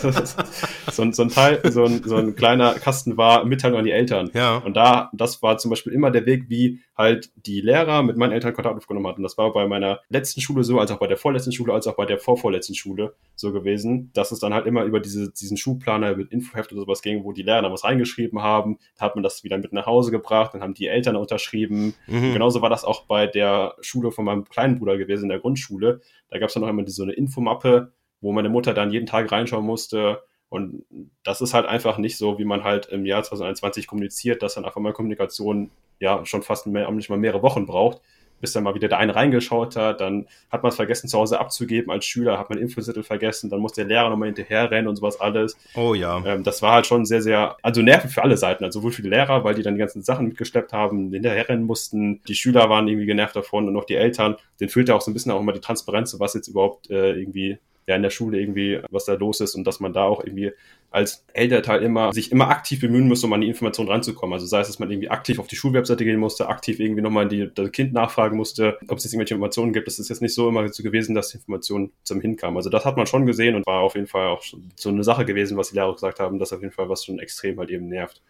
[0.92, 3.90] so, ein, so ein Teil, so ein, so ein kleiner Kasten war, Mitteilung an die
[3.90, 4.30] Eltern.
[4.32, 4.58] Ja.
[4.58, 8.32] Und da, das war zum Beispiel immer der Weg, wie halt die Lehrer mit meinen
[8.32, 9.22] Eltern Kontakt aufgenommen hatten.
[9.22, 11.96] Das war bei meiner letzten Schule so, als auch bei der vorletzten Schule, als auch
[11.96, 16.14] bei der vorvorletzten Schule so gewesen, dass es dann halt immer über diese, diesen Schuhplaner
[16.16, 18.78] mit Infoheft oder sowas ging, wo die Lehrer dann was reingeschrieben haben.
[18.98, 21.94] Da hat man das wieder mit nach Hause gebracht, dann haben die Eltern unterschrieben.
[22.06, 22.34] Mhm.
[22.34, 26.00] Genauso war das auch bei der Schule von meinem kleinen Bruder gewesen, in der Grundschule.
[26.28, 29.32] Da gab es dann noch immer so eine Infomappe, wo meine Mutter dann jeden Tag
[29.32, 30.22] reinschauen musste.
[30.50, 30.84] Und
[31.22, 34.64] das ist halt einfach nicht so, wie man halt im Jahr 2021 kommuniziert, dass dann
[34.64, 38.00] einfach mal Kommunikation ja schon fast mehr, nicht mal mehrere Wochen braucht,
[38.40, 41.38] bis dann mal wieder der eine reingeschaut hat, dann hat man es vergessen zu Hause
[41.38, 44.96] abzugeben als Schüler, hat man Infozettel vergessen, dann muss der Lehrer nochmal hinterher rennen und
[44.96, 45.56] sowas alles.
[45.74, 46.22] Oh ja.
[46.24, 49.02] Ähm, das war halt schon sehr, sehr, also nervig für alle Seiten, also sowohl für
[49.02, 52.70] die Lehrer, weil die dann die ganzen Sachen mitgeschleppt haben, hinterher rennen mussten, die Schüler
[52.70, 55.40] waren irgendwie genervt davon und auch die Eltern, den fehlte auch so ein bisschen auch
[55.40, 59.14] immer die Transparenz, was jetzt überhaupt äh, irgendwie ja in der Schule irgendwie, was da
[59.14, 60.52] los ist und dass man da auch irgendwie
[60.90, 64.34] als Elternteil immer sich immer aktiv bemühen muss, um an die Information ranzukommen.
[64.34, 67.28] Also sei es, dass man irgendwie aktiv auf die Schulwebseite gehen musste, aktiv irgendwie nochmal
[67.28, 69.86] die, das Kind nachfragen musste, ob es jetzt irgendwelche Informationen gibt.
[69.86, 72.56] Das ist jetzt nicht so immer so gewesen, dass die Information zum Hinkam.
[72.56, 74.42] Also das hat man schon gesehen und war auf jeden Fall auch
[74.74, 77.20] so eine Sache gewesen, was die Lehrer gesagt haben, dass auf jeden Fall was schon
[77.20, 78.20] extrem halt eben nervt.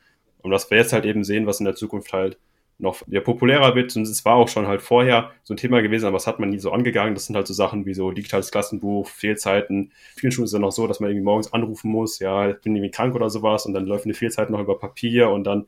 [0.42, 2.38] Und was wir jetzt halt eben sehen, was in der Zukunft halt
[2.80, 3.94] noch ja, populärer wird.
[3.96, 6.50] Und es war auch schon halt vorher so ein Thema gewesen, aber das hat man
[6.50, 7.14] nie so angegangen.
[7.14, 9.92] Das sind halt so Sachen wie so digitales Klassenbuch, Fehlzeiten.
[10.16, 12.60] Vielen Schulen ist es dann noch so, dass man irgendwie morgens anrufen muss, ja, ich
[12.60, 15.66] bin irgendwie krank oder sowas und dann läuft eine Fehlzeit noch über Papier und dann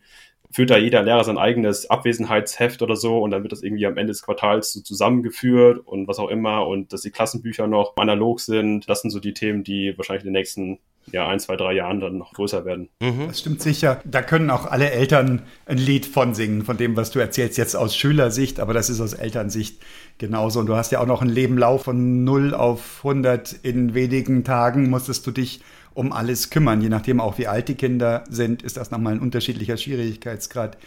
[0.52, 3.96] führt da jeder Lehrer sein eigenes Abwesenheitsheft oder so und dann wird das irgendwie am
[3.96, 8.40] Ende des Quartals so zusammengeführt und was auch immer und dass die Klassenbücher noch analog
[8.40, 8.88] sind.
[8.88, 10.78] Das sind so die Themen, die wahrscheinlich in den nächsten
[11.10, 12.88] ja, ein, zwei, drei Jahren dann noch größer werden.
[13.00, 13.28] Mhm.
[13.28, 14.00] Das stimmt sicher.
[14.04, 17.74] Da können auch alle Eltern ein Lied von singen, von dem, was du erzählst, jetzt
[17.74, 19.82] aus Schülersicht, aber das ist aus Elternsicht
[20.18, 20.60] genauso.
[20.60, 24.90] Und du hast ja auch noch einen Lebenlauf von 0 auf 100 in wenigen Tagen
[24.90, 25.60] musstest du dich
[25.94, 26.80] um alles kümmern.
[26.80, 30.78] Je nachdem auch, wie alt die Kinder sind, ist das nochmal ein unterschiedlicher Schwierigkeitsgrad.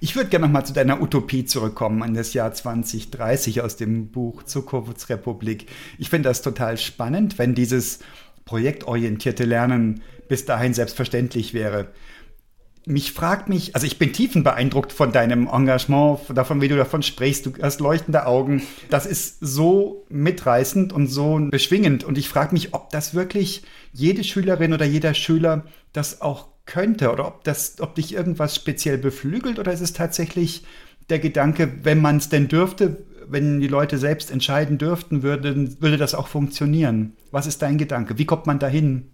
[0.00, 4.42] Ich würde gerne nochmal zu deiner Utopie zurückkommen, an das Jahr 2030 aus dem Buch
[4.42, 5.66] Zukunftsrepublik.
[5.98, 8.00] Ich finde das total spannend, wenn dieses
[8.50, 11.86] projektorientierte Lernen bis dahin selbstverständlich wäre.
[12.84, 17.04] Mich fragt mich, also ich bin tiefen beeindruckt von deinem Engagement, davon, wie du davon
[17.04, 17.46] sprichst.
[17.46, 18.62] Du hast leuchtende Augen.
[18.88, 22.02] Das ist so mitreißend und so beschwingend.
[22.02, 27.12] Und ich frage mich, ob das wirklich jede Schülerin oder jeder Schüler das auch könnte
[27.12, 30.64] oder ob das, ob dich irgendwas speziell beflügelt oder ist es tatsächlich
[31.08, 35.96] der Gedanke, wenn man es denn dürfte, wenn die Leute selbst entscheiden dürften, würde, würde
[35.96, 37.16] das auch funktionieren.
[37.30, 38.18] Was ist dein Gedanke?
[38.18, 39.10] Wie kommt man dahin?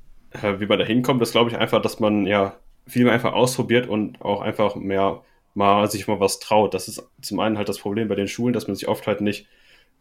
[0.58, 3.88] Wie man da hinkommt, ist glaube ich einfach, dass man ja viel mehr einfach ausprobiert
[3.88, 5.22] und auch einfach mehr
[5.54, 6.74] mal sich mal was traut.
[6.74, 9.20] Das ist zum einen halt das Problem bei den Schulen, dass man sich oft halt
[9.20, 9.46] nicht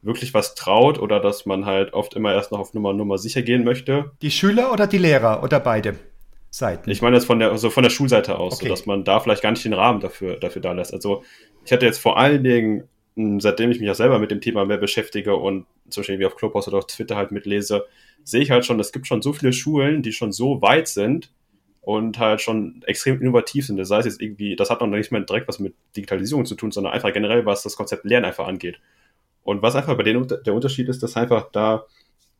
[0.01, 3.41] wirklich was traut oder dass man halt oft immer erst noch auf Nummer Nummer sicher
[3.41, 4.11] gehen möchte.
[4.21, 5.95] Die Schüler oder die Lehrer oder beide
[6.51, 6.89] Seiten?
[6.89, 8.65] Ich meine jetzt von der, also von der Schulseite aus, okay.
[8.65, 10.93] so dass man da vielleicht gar nicht den Rahmen dafür, dafür da lässt.
[10.93, 11.23] Also
[11.65, 12.83] ich hatte jetzt vor allen Dingen
[13.15, 16.35] seitdem ich mich ja selber mit dem Thema mehr beschäftige und zum Beispiel wie auf
[16.35, 17.85] Clubhouse oder auf Twitter halt mitlese,
[18.23, 21.31] sehe ich halt schon, es gibt schon so viele Schulen, die schon so weit sind
[21.81, 23.77] und halt schon extrem innovativ sind.
[23.77, 26.71] Das heißt jetzt irgendwie, das hat noch nicht mehr direkt was mit Digitalisierung zu tun,
[26.71, 28.79] sondern einfach generell, was das Konzept Lernen einfach angeht.
[29.43, 31.85] Und was einfach bei denen der Unterschied ist, dass einfach da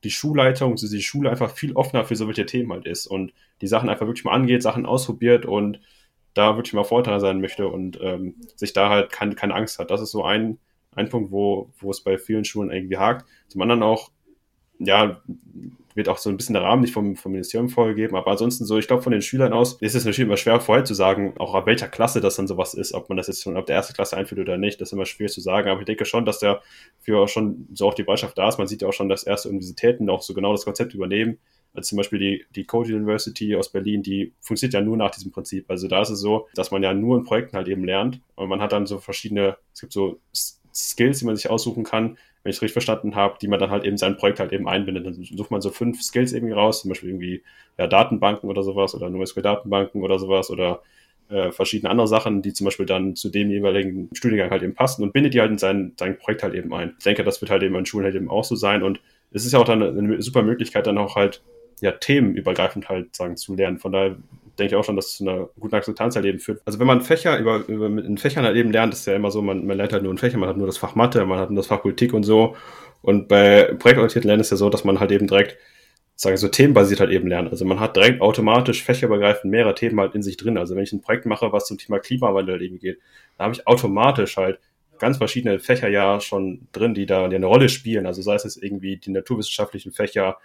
[0.03, 3.67] die Schulleitung, also die Schule einfach viel offener für solche Themen halt ist und die
[3.67, 5.79] Sachen einfach wirklich mal angeht, Sachen ausprobiert und
[6.35, 9.89] da wirklich mal Vorteil sein möchte und ähm, sich da halt keine, keine Angst hat.
[9.89, 10.59] Das ist so ein,
[10.91, 13.25] ein Punkt, wo, wo es bei vielen Schulen irgendwie hakt.
[13.47, 14.11] Zum anderen auch,
[14.77, 15.21] ja,
[15.95, 18.77] wird auch so ein bisschen der Rahmen nicht vom, vom Ministerium vorgegeben, aber ansonsten so,
[18.77, 21.87] ich glaube, von den Schülern aus ist es natürlich immer schwer vorherzusagen, auch ab welcher
[21.87, 24.41] Klasse das dann sowas ist, ob man das jetzt schon ab der ersten Klasse einführt
[24.41, 26.61] oder nicht, das ist immer schwierig zu sagen, aber ich denke schon, dass da
[26.99, 28.57] für schon so auch die Bereitschaft da ist.
[28.57, 31.37] Man sieht ja auch schon, dass erste Universitäten auch so genau das Konzept übernehmen,
[31.75, 35.31] also zum Beispiel die, die Code University aus Berlin, die funktioniert ja nur nach diesem
[35.31, 35.69] Prinzip.
[35.69, 38.49] Also da ist es so, dass man ja nur in Projekten halt eben lernt und
[38.49, 40.19] man hat dann so verschiedene, es gibt so
[40.73, 43.71] Skills, die man sich aussuchen kann, wenn ich es richtig verstanden habe, die man dann
[43.71, 45.05] halt eben sein Projekt halt eben einbindet.
[45.05, 47.43] Dann sucht man so fünf Skills irgendwie raus, zum Beispiel irgendwie
[47.77, 50.81] ja, Datenbanken oder sowas oder NoSQL-Datenbanken oder sowas oder
[51.29, 55.01] äh, verschiedene andere Sachen, die zum Beispiel dann zu dem jeweiligen Studiengang halt eben passen
[55.01, 56.93] und bindet die halt in sein, sein Projekt halt eben ein.
[56.99, 58.99] Ich denke, das wird halt eben an Schulen halt eben auch so sein und
[59.31, 61.41] es ist ja auch dann eine super Möglichkeit, dann auch halt
[61.81, 63.79] ja, themenübergreifend halt sagen zu lernen.
[63.79, 64.15] Von daher
[64.57, 66.61] denke ich auch schon, dass es zu einer guten Akzeptanz halt eben führt.
[66.65, 69.41] Also wenn man Fächer über, über in Fächern halt eben lernt, ist ja immer so,
[69.41, 71.49] man, man lernt halt nur in Fächern, man hat nur das Fach Mathe, man hat
[71.49, 72.55] nur das Fach Politik und so.
[73.01, 75.57] Und bei projektorientierten Lernen ist ja so, dass man halt eben direkt
[76.15, 77.51] sagen so themenbasiert halt eben lernt.
[77.51, 80.57] Also man hat direkt automatisch fächerübergreifend mehrere Themen halt in sich drin.
[80.57, 82.99] Also wenn ich ein Projekt mache, was zum Thema Klimawandel halt eben geht,
[83.37, 84.59] da habe ich automatisch halt
[84.97, 88.05] ganz verschiedene Fächer ja schon drin, die da die eine Rolle spielen.
[88.05, 90.37] Also sei es jetzt irgendwie die naturwissenschaftlichen Fächer,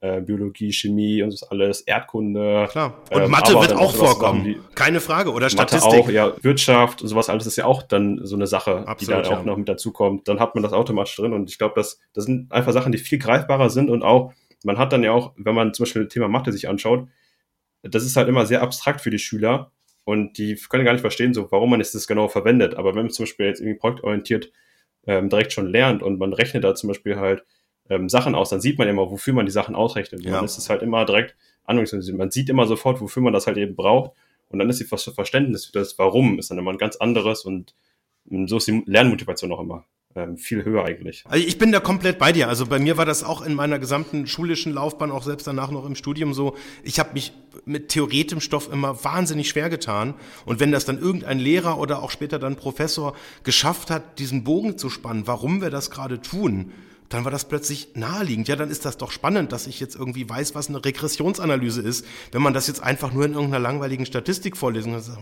[0.00, 2.68] äh, Biologie, Chemie und das alles, Erdkunde.
[2.70, 3.02] Klar.
[3.10, 4.44] Und ähm, Mathe wird auch vorkommen.
[4.44, 5.32] Die, Keine Frage.
[5.32, 5.90] Oder Statistik.
[5.92, 9.00] Mathe auch, ja, Wirtschaft und sowas alles ist ja auch dann so eine Sache, Absolut,
[9.00, 9.38] die da ja.
[9.38, 10.26] auch noch mit dazukommt.
[10.28, 12.98] Dann hat man das automatisch drin und ich glaube, das, das sind einfach Sachen, die
[12.98, 14.32] viel greifbarer sind und auch,
[14.64, 17.06] man hat dann ja auch, wenn man zum Beispiel das Thema Mathe sich anschaut,
[17.82, 19.70] das ist halt immer sehr abstrakt für die Schüler
[20.04, 22.74] und die können gar nicht verstehen, so warum man es das genau verwendet.
[22.74, 24.50] Aber wenn man zum Beispiel jetzt irgendwie projektorientiert
[25.06, 27.44] ähm, direkt schon lernt und man rechnet da zum Beispiel halt
[27.90, 30.24] ähm, Sachen aus, dann sieht man immer, wofür man die Sachen ausrechnet.
[30.24, 30.32] Ja.
[30.32, 32.14] dann ist es halt immer direkt anwendungsmäßig.
[32.14, 34.12] Man sieht immer sofort, wofür man das halt eben braucht.
[34.48, 37.74] Und dann ist das Verständnis für das Warum ist dann immer ein ganz anderes und
[38.46, 39.84] so ist die Lernmotivation auch immer
[40.16, 41.24] ähm, viel höher eigentlich.
[41.28, 42.48] Also ich bin da komplett bei dir.
[42.48, 45.86] Also bei mir war das auch in meiner gesamten schulischen Laufbahn, auch selbst danach noch
[45.86, 46.56] im Studium so.
[46.82, 47.32] Ich habe mich
[47.64, 50.14] mit theoretischem Stoff immer wahnsinnig schwer getan.
[50.44, 54.78] Und wenn das dann irgendein Lehrer oder auch später dann Professor geschafft hat, diesen Bogen
[54.78, 56.72] zu spannen, warum wir das gerade tun,
[57.10, 58.46] dann war das plötzlich naheliegend.
[58.46, 62.06] Ja, dann ist das doch spannend, dass ich jetzt irgendwie weiß, was eine Regressionsanalyse ist.
[62.30, 65.20] Wenn man das jetzt einfach nur in irgendeiner langweiligen Statistik vorlesen kann, sagt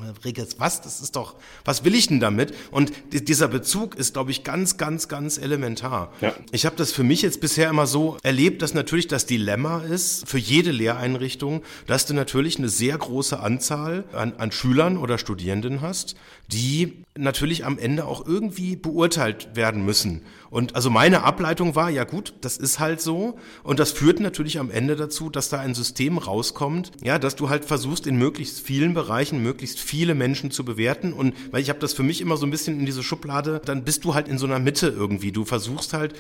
[0.58, 0.82] was?
[0.82, 2.54] Das ist doch, was will ich denn damit?
[2.70, 6.12] Und dieser Bezug ist, glaube ich, ganz, ganz, ganz elementar.
[6.20, 6.34] Ja.
[6.52, 10.28] Ich habe das für mich jetzt bisher immer so erlebt, dass natürlich das Dilemma ist,
[10.28, 15.80] für jede Lehreinrichtung, dass du natürlich eine sehr große Anzahl an, an Schülern oder Studierenden
[15.80, 16.16] hast,
[16.52, 20.22] die natürlich am Ende auch irgendwie beurteilt werden müssen.
[20.50, 23.38] Und also meine Ableitung war, ja gut, das ist halt so.
[23.62, 27.48] Und das führt natürlich am Ende dazu, dass da ein System rauskommt, ja, dass du
[27.48, 31.12] halt versuchst, in möglichst vielen Bereichen möglichst viele Menschen zu bewerten.
[31.12, 33.84] Und weil ich habe das für mich immer so ein bisschen in diese Schublade, dann
[33.84, 35.32] bist du halt in so einer Mitte irgendwie.
[35.32, 36.14] Du versuchst halt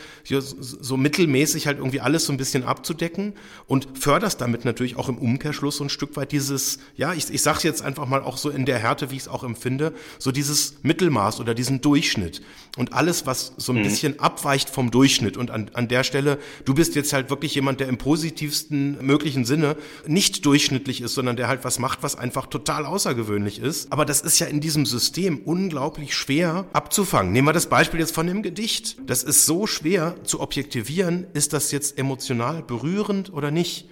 [0.50, 3.34] so mittelmäßig halt irgendwie alles so ein bisschen abzudecken
[3.66, 7.42] und förderst damit natürlich auch im Umkehrschluss so ein Stück weit dieses, ja, ich, ich
[7.42, 10.32] sage jetzt einfach mal auch so in der Härte, wie ich es auch empfinde, so
[10.32, 12.42] dieses Mittelmaß oder diesen Durchschnitt.
[12.76, 13.82] Und alles, was so ein mhm.
[13.82, 17.80] bisschen abweicht vom Durchschnitt und an, an der Stelle, du bist jetzt halt wirklich jemand,
[17.80, 19.76] der im positivsten möglichen Sinne
[20.06, 23.92] nicht durchschnittlich ist, sondern der halt was macht, was einfach total außergewöhnlich ist.
[23.92, 27.32] Aber das ist ja in diesem System unglaublich schwer abzufangen.
[27.32, 28.96] Nehmen wir das Beispiel jetzt von dem Gedicht.
[29.06, 33.88] Das ist so schwer zu objektivieren, ist das jetzt emotional berührend oder nicht?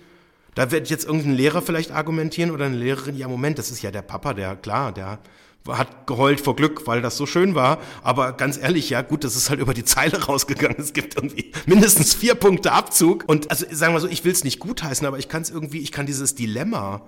[0.57, 3.91] Da wird jetzt irgendein Lehrer vielleicht argumentieren oder eine Lehrerin, ja Moment, das ist ja
[3.91, 5.19] der Papa, der, klar, der
[5.69, 7.79] hat geheult vor Glück, weil das so schön war.
[8.03, 10.79] Aber ganz ehrlich, ja gut, das ist halt über die Zeile rausgegangen.
[10.79, 13.25] Es gibt irgendwie mindestens vier Punkte Abzug.
[13.27, 15.79] Und also sagen wir so, ich will es nicht gutheißen, aber ich kann es irgendwie,
[15.79, 17.03] ich kann dieses Dilemma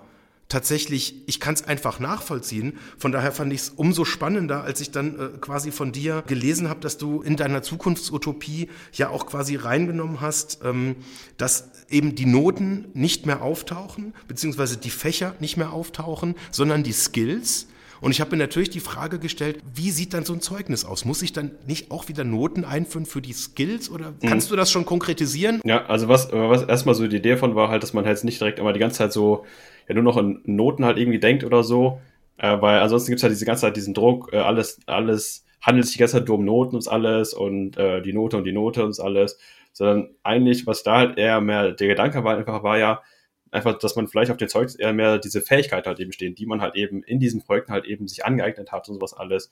[0.49, 2.79] tatsächlich, ich kann es einfach nachvollziehen.
[2.97, 6.69] Von daher fand ich es umso spannender, als ich dann äh, quasi von dir gelesen
[6.69, 10.97] habe, dass du in deiner Zukunftsutopie ja auch quasi reingenommen hast, ähm,
[11.37, 16.93] dass eben die Noten nicht mehr auftauchen, beziehungsweise die Fächer nicht mehr auftauchen, sondern die
[16.93, 17.67] Skills.
[18.01, 21.05] Und ich habe mir natürlich die Frage gestellt, wie sieht dann so ein Zeugnis aus?
[21.05, 24.29] Muss ich dann nicht auch wieder Noten einführen für die Skills oder mhm.
[24.29, 25.61] kannst du das schon konkretisieren?
[25.65, 28.41] Ja, also was, was erstmal so die Idee von war halt, dass man halt nicht
[28.41, 29.45] direkt immer die ganze Zeit so,
[29.89, 32.01] ja nur noch in Noten halt irgendwie denkt oder so,
[32.39, 35.95] äh, weil ansonsten gibt's halt diese ganze Zeit diesen Druck, äh, alles, alles handelt sich
[35.95, 38.85] die ganze Zeit nur um Noten und alles und äh, die Note und die Note
[38.85, 39.39] und alles,
[39.73, 43.03] sondern eigentlich, was da halt eher mehr der Gedanke war, einfach war ja,
[43.51, 46.47] einfach, dass man vielleicht auf den Zeugnis eher mehr diese Fähigkeit halt eben stehen, die
[46.47, 49.51] man halt eben in diesen Projekten halt eben sich angeeignet hat und sowas alles,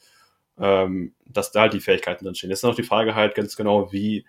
[0.59, 2.51] ähm, dass da die Fähigkeiten drin stehen.
[2.51, 4.25] Jetzt ist noch die Frage halt ganz genau, wie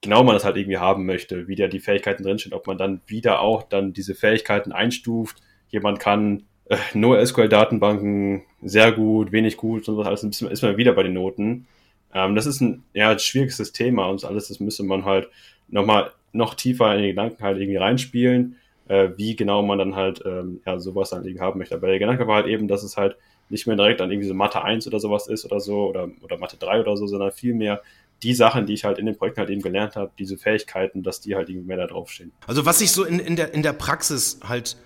[0.00, 3.00] genau man das halt irgendwie haben möchte, wie da die Fähigkeiten drinstehen, ob man dann
[3.06, 5.38] wieder auch dann diese Fähigkeiten einstuft.
[5.68, 10.76] Jemand kann äh, nur SQL-Datenbanken sehr gut, wenig gut und so alles, dann ist man
[10.76, 11.66] wieder bei den Noten.
[12.14, 15.28] Ähm, das ist ein ja, schwieriges Thema und alles, das müsste man halt
[15.68, 18.56] nochmal noch tiefer in die Gedanken halt irgendwie reinspielen
[18.90, 21.76] äh, wie genau man dann halt ähm, ja, sowas dann irgendwie haben möchte.
[21.76, 23.16] Aber der Gedanke war halt eben, dass es halt
[23.48, 26.38] nicht mehr direkt dann irgendwie so Mathe 1 oder sowas ist oder so oder, oder
[26.38, 27.82] Mathe 3 oder so, sondern vielmehr
[28.24, 31.20] die Sachen, die ich halt in den Projekten halt eben gelernt habe, diese Fähigkeiten, dass
[31.20, 32.32] die halt irgendwie mehr da draufstehen.
[32.48, 34.76] Also was ich so in, in, der, in der Praxis halt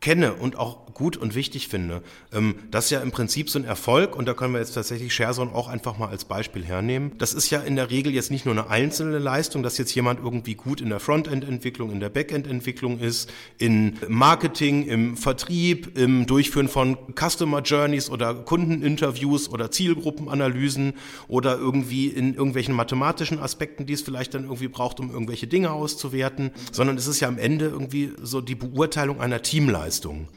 [0.00, 2.02] kenne und auch gut und wichtig finde.
[2.32, 5.14] Ähm, das ist ja im Prinzip so ein Erfolg und da können wir jetzt tatsächlich
[5.14, 7.12] ShareZone auch einfach mal als Beispiel hernehmen.
[7.18, 10.20] Das ist ja in der Regel jetzt nicht nur eine einzelne Leistung, dass jetzt jemand
[10.20, 16.68] irgendwie gut in der Frontend-Entwicklung, in der Backend-Entwicklung ist, in Marketing, im Vertrieb, im Durchführen
[16.68, 20.94] von Customer Journeys oder Kundeninterviews oder Zielgruppenanalysen
[21.28, 25.70] oder irgendwie in irgendwelchen mathematischen Aspekten, die es vielleicht dann irgendwie braucht, um irgendwelche Dinge
[25.70, 29.87] auszuwerten, sondern es ist ja am Ende irgendwie so die Beurteilung einer Teamleistung.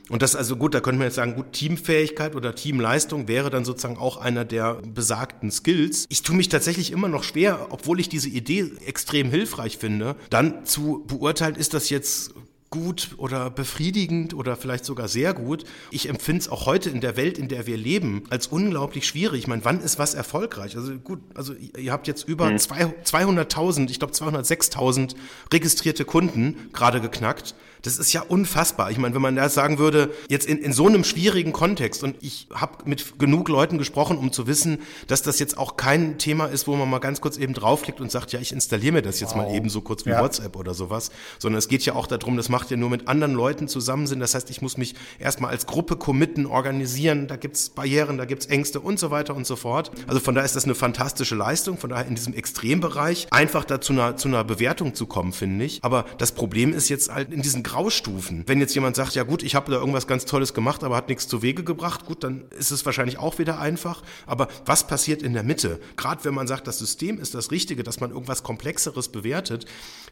[0.10, 3.50] Und das also also gut, da könnte man jetzt sagen, gut, Teamfähigkeit oder Teamleistung wäre
[3.50, 6.08] dann sozusagen auch einer der besagten Skills.
[6.10, 10.66] Ich tue mich tatsächlich immer noch schwer, obwohl ich diese Idee extrem hilfreich finde, dann
[10.66, 12.34] zu beurteilen, ist das jetzt
[12.70, 15.64] gut oder befriedigend oder vielleicht sogar sehr gut.
[15.90, 19.40] Ich empfinde es auch heute in der Welt, in der wir leben, als unglaublich schwierig.
[19.40, 20.76] Ich meine, wann ist was erfolgreich?
[20.76, 22.58] Also gut, also ihr habt jetzt über mhm.
[22.58, 25.16] 200.000, ich glaube 206.000
[25.54, 27.56] registrierte Kunden gerade geknackt.
[27.82, 28.92] Das ist ja unfassbar.
[28.92, 32.16] Ich meine, wenn man da sagen würde, jetzt in, in so einem schwierigen Kontext, und
[32.22, 36.46] ich habe mit genug Leuten gesprochen, um zu wissen, dass das jetzt auch kein Thema
[36.46, 39.20] ist, wo man mal ganz kurz eben draufklickt und sagt, ja, ich installiere mir das
[39.20, 39.44] jetzt wow.
[39.44, 40.22] mal eben so kurz wie ja.
[40.22, 43.34] WhatsApp oder sowas, sondern es geht ja auch darum, das macht ja nur mit anderen
[43.34, 44.20] Leuten zusammen Sinn.
[44.20, 48.46] Das heißt, ich muss mich erstmal als Gruppe committen, organisieren, da gibt's Barrieren, da gibt's
[48.46, 49.92] Ängste und so weiter und so fort.
[50.08, 53.82] Also von daher ist das eine fantastische Leistung, von daher in diesem Extrembereich einfach da
[53.82, 55.80] zu einer, zu einer Bewertung zu kommen, finde ich.
[55.84, 58.44] Aber das Problem ist jetzt halt in diesen Graustufen.
[58.48, 61.08] Wenn jetzt jemand sagt, ja gut, ich habe da irgendwas ganz Tolles gemacht, aber hat
[61.08, 64.04] nichts zu Wege gebracht, gut, dann ist es wahrscheinlich auch wieder einfach.
[64.28, 65.80] Aber was passiert in der Mitte?
[65.96, 69.68] Gerade wenn man sagt, das System ist das Richtige, dass man irgendwas Komplexeres bewertet,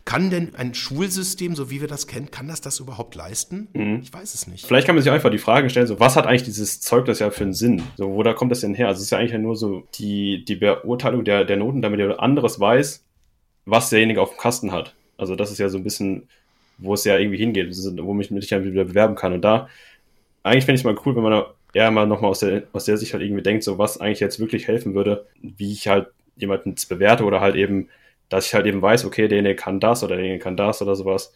[0.06, 3.68] kann denn ein Schulsystem, so wie wir das kennen, kann das das überhaupt leisten?
[3.74, 4.00] Mhm.
[4.04, 4.66] Ich weiß es nicht.
[4.66, 7.30] Vielleicht kann man sich einfach die Frage stellen, so was hat eigentlich dieses Zeugnis ja
[7.30, 7.84] für einen Sinn?
[7.98, 8.88] So, wo da kommt das denn her?
[8.88, 12.22] Also es ist ja eigentlich nur so die, die Beurteilung der, der Noten, damit jemand
[12.22, 13.04] anderes weiß,
[13.66, 14.96] was derjenige auf dem Kasten hat.
[15.18, 16.30] Also das ist ja so ein bisschen
[16.80, 19.34] wo es ja irgendwie hingeht, wo mich mich dann wieder bewerben kann.
[19.34, 19.70] Und da,
[20.44, 22.86] eigentlich fände ich es mal cool, wenn man da eher mal nochmal aus der, aus
[22.86, 26.08] der Sicht halt irgendwie denkt, so was eigentlich jetzt wirklich helfen würde, wie ich halt
[26.36, 27.90] jemanden bewerte oder halt eben,
[28.30, 31.34] dass ich halt eben weiß, okay, derjenige kann das oder derjenige kann das oder sowas.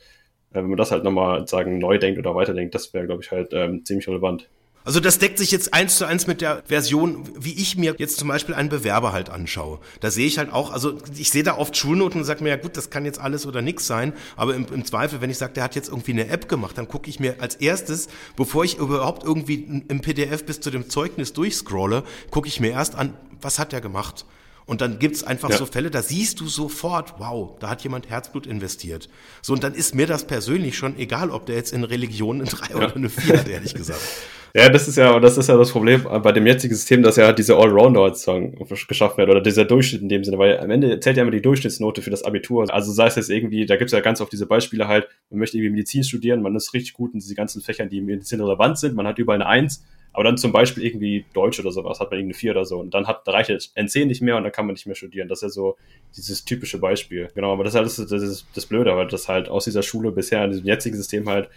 [0.51, 3.32] Äh, wenn man das halt nochmal sagen neu denkt oder weiterdenkt, das wäre, glaube ich,
[3.32, 4.49] halt ähm, ziemlich relevant.
[4.86, 8.17] Also das deckt sich jetzt eins zu eins mit der Version, wie ich mir jetzt
[8.17, 9.80] zum Beispiel einen Bewerber halt anschaue.
[10.02, 12.58] Da sehe ich halt auch, also ich sehe da oft Schulnoten und sage mir, ja
[12.58, 15.54] gut, das kann jetzt alles oder nichts sein, aber im, im Zweifel, wenn ich sage,
[15.54, 18.78] der hat jetzt irgendwie eine App gemacht, dann gucke ich mir als erstes, bevor ich
[18.78, 23.60] überhaupt irgendwie im PDF bis zu dem Zeugnis durchscrolle, gucke ich mir erst an, was
[23.60, 24.26] hat der gemacht?
[24.65, 25.58] Und dann gibt's einfach ja.
[25.58, 29.10] so Fälle, da siehst du sofort, wow, da hat jemand Herzblut investiert.
[29.41, 32.49] So, und dann ist mir das persönlich schon egal, ob der jetzt in Religion eine
[32.49, 32.76] 3 ja.
[32.76, 34.02] oder eine 4 hat, ehrlich gesagt.
[34.56, 37.34] Ja, das ist ja, das ist ja das Problem bei dem jetzigen System, dass ja
[37.34, 38.56] diese Allrounder sozusagen
[38.88, 41.41] geschafft werden oder dieser Durchschnitt in dem Sinne, weil am Ende zählt ja immer die
[41.41, 42.71] Durchschnittsnote für das Abitur.
[42.71, 45.58] Also sei es jetzt irgendwie, da gibt's ja ganz oft diese Beispiele halt, man möchte
[45.58, 48.95] irgendwie Medizin studieren, man ist richtig gut in diese ganzen Fächern, die Medizin relevant sind,
[48.95, 52.19] man hat überall eine Eins, aber dann zum Beispiel irgendwie Deutsch oder sowas hat man
[52.19, 54.43] irgendwie eine 4 oder so und dann hat, da reicht das NC nicht mehr und
[54.43, 55.28] dann kann man nicht mehr studieren.
[55.28, 55.76] Das ist ja so
[56.15, 57.30] dieses typische Beispiel.
[57.34, 59.82] Genau, aber das ist halt das, das, ist das Blöde, weil das halt aus dieser
[59.82, 61.49] Schule bisher in diesem jetzigen System halt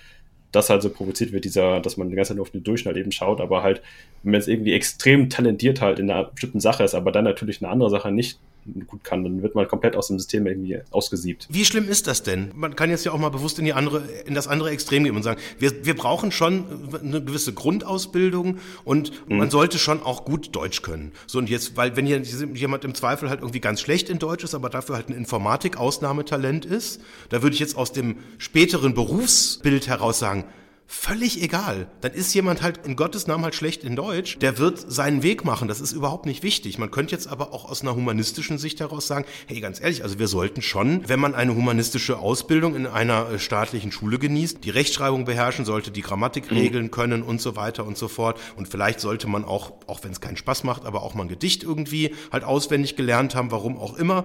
[0.53, 2.97] das halt so provoziert wird, dieser, dass man die ganze Zeit nur auf den Durchschnitt
[2.97, 3.83] eben schaut, aber halt,
[4.23, 7.63] wenn man jetzt irgendwie extrem talentiert halt in einer bestimmten Sache ist, aber dann natürlich
[7.63, 8.39] eine andere Sache nicht
[8.87, 11.49] gut kann, dann wird man komplett aus dem System irgendwie ausgesiebt.
[11.51, 12.53] Wie schlimm ist das denn?
[12.55, 15.17] Man kann jetzt ja auch mal bewusst in die andere, in das andere Extrem gehen
[15.17, 16.65] und sagen, wir, wir brauchen schon
[17.03, 19.39] eine gewisse Grundausbildung und mhm.
[19.39, 21.13] man sollte schon auch gut Deutsch können.
[21.27, 24.45] So und jetzt, weil wenn hier jemand im Zweifel halt irgendwie ganz schlecht in Deutsch
[24.45, 29.89] ist, aber dafür halt ein Informatik-Ausnahmetalent ist, da würde ich jetzt aus dem späteren Berufsbild
[29.89, 30.45] heraus sagen,
[30.87, 31.89] völlig egal.
[32.01, 35.45] Dann ist jemand halt in Gottes Namen halt schlecht in Deutsch, der wird seinen Weg
[35.45, 35.69] machen.
[35.69, 36.79] Das ist überhaupt nicht wichtig.
[36.79, 40.19] Man könnte jetzt aber auch aus einer humanistischen Sicht heraus sagen, hey, ganz ehrlich, also
[40.19, 44.71] wir sollten schon, wenn man eine humanistische Ausbildung in einer äh, staatlichen Schule genießt, die
[44.71, 46.57] Rechtschreibung beherrschen sollte, die Grammatik mhm.
[46.59, 48.39] regeln können und so weiter und so fort.
[48.57, 51.29] Und vielleicht sollte man auch, auch wenn es keinen Spaß macht, aber auch mal ein
[51.29, 54.25] Gedicht irgendwie halt auswendig gelernt haben, warum auch immer.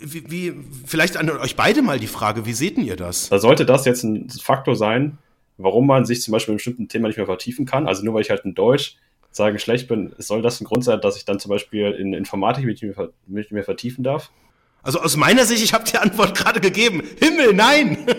[0.00, 0.54] Wie, wie,
[0.86, 3.28] vielleicht an euch beide mal die Frage, wie seht ihr das?
[3.28, 5.18] Da sollte das jetzt ein Faktor sein,
[5.56, 7.86] warum man sich zum Beispiel in einem bestimmten Thema nicht mehr vertiefen kann.
[7.86, 8.96] Also nur weil ich halt in Deutsch
[9.30, 12.64] sage schlecht bin, soll das ein Grund sein, dass ich dann zum Beispiel in Informatik
[12.64, 14.30] mich nicht mehr, mich nicht mehr vertiefen darf?
[14.82, 17.02] Also aus meiner Sicht, ich habe die Antwort gerade gegeben.
[17.20, 18.06] Himmel, nein!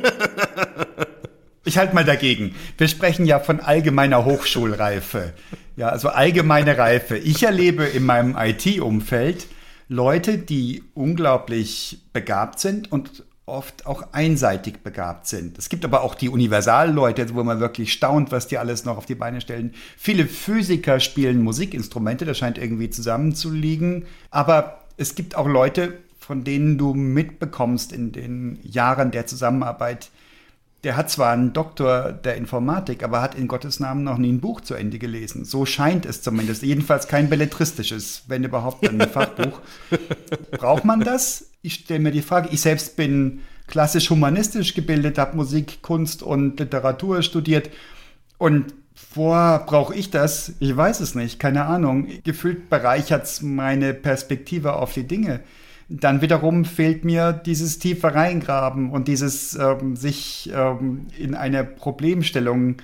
[1.66, 2.56] Ich halte mal dagegen.
[2.80, 5.34] Wir sprechen ja von allgemeiner Hochschulreife.
[5.76, 7.16] Ja, also allgemeine Reife.
[7.16, 9.46] Ich erlebe in meinem IT-Umfeld,
[9.90, 15.58] Leute, die unglaublich begabt sind und oft auch einseitig begabt sind.
[15.58, 19.08] Es gibt aber auch die Universalleute, wo man wirklich staunt, was die alles noch auf
[19.08, 19.74] die Beine stellen.
[19.98, 24.06] Viele Physiker spielen Musikinstrumente, das scheint irgendwie zusammenzuliegen.
[24.30, 30.12] Aber es gibt auch Leute, von denen du mitbekommst in den Jahren der Zusammenarbeit,
[30.84, 34.40] der hat zwar einen Doktor der Informatik, aber hat in Gottes Namen noch nie ein
[34.40, 35.44] Buch zu Ende gelesen.
[35.44, 36.64] So scheint es zumindest.
[36.64, 39.60] Jedenfalls kein belletristisches, wenn überhaupt ein Fachbuch.
[40.52, 41.50] Braucht man das?
[41.62, 46.60] Ich stelle mir die Frage, ich selbst bin klassisch humanistisch gebildet, habe Musik, Kunst und
[46.60, 47.70] Literatur studiert.
[48.38, 50.54] Und vor brauche ich das?
[50.60, 52.08] Ich weiß es nicht, keine Ahnung.
[52.24, 55.42] Gefühlt bereichert es meine Perspektive auf die Dinge
[55.90, 62.78] dann wiederum fehlt mir dieses tiefe Reingraben und dieses ähm, sich ähm, in eine Problemstellung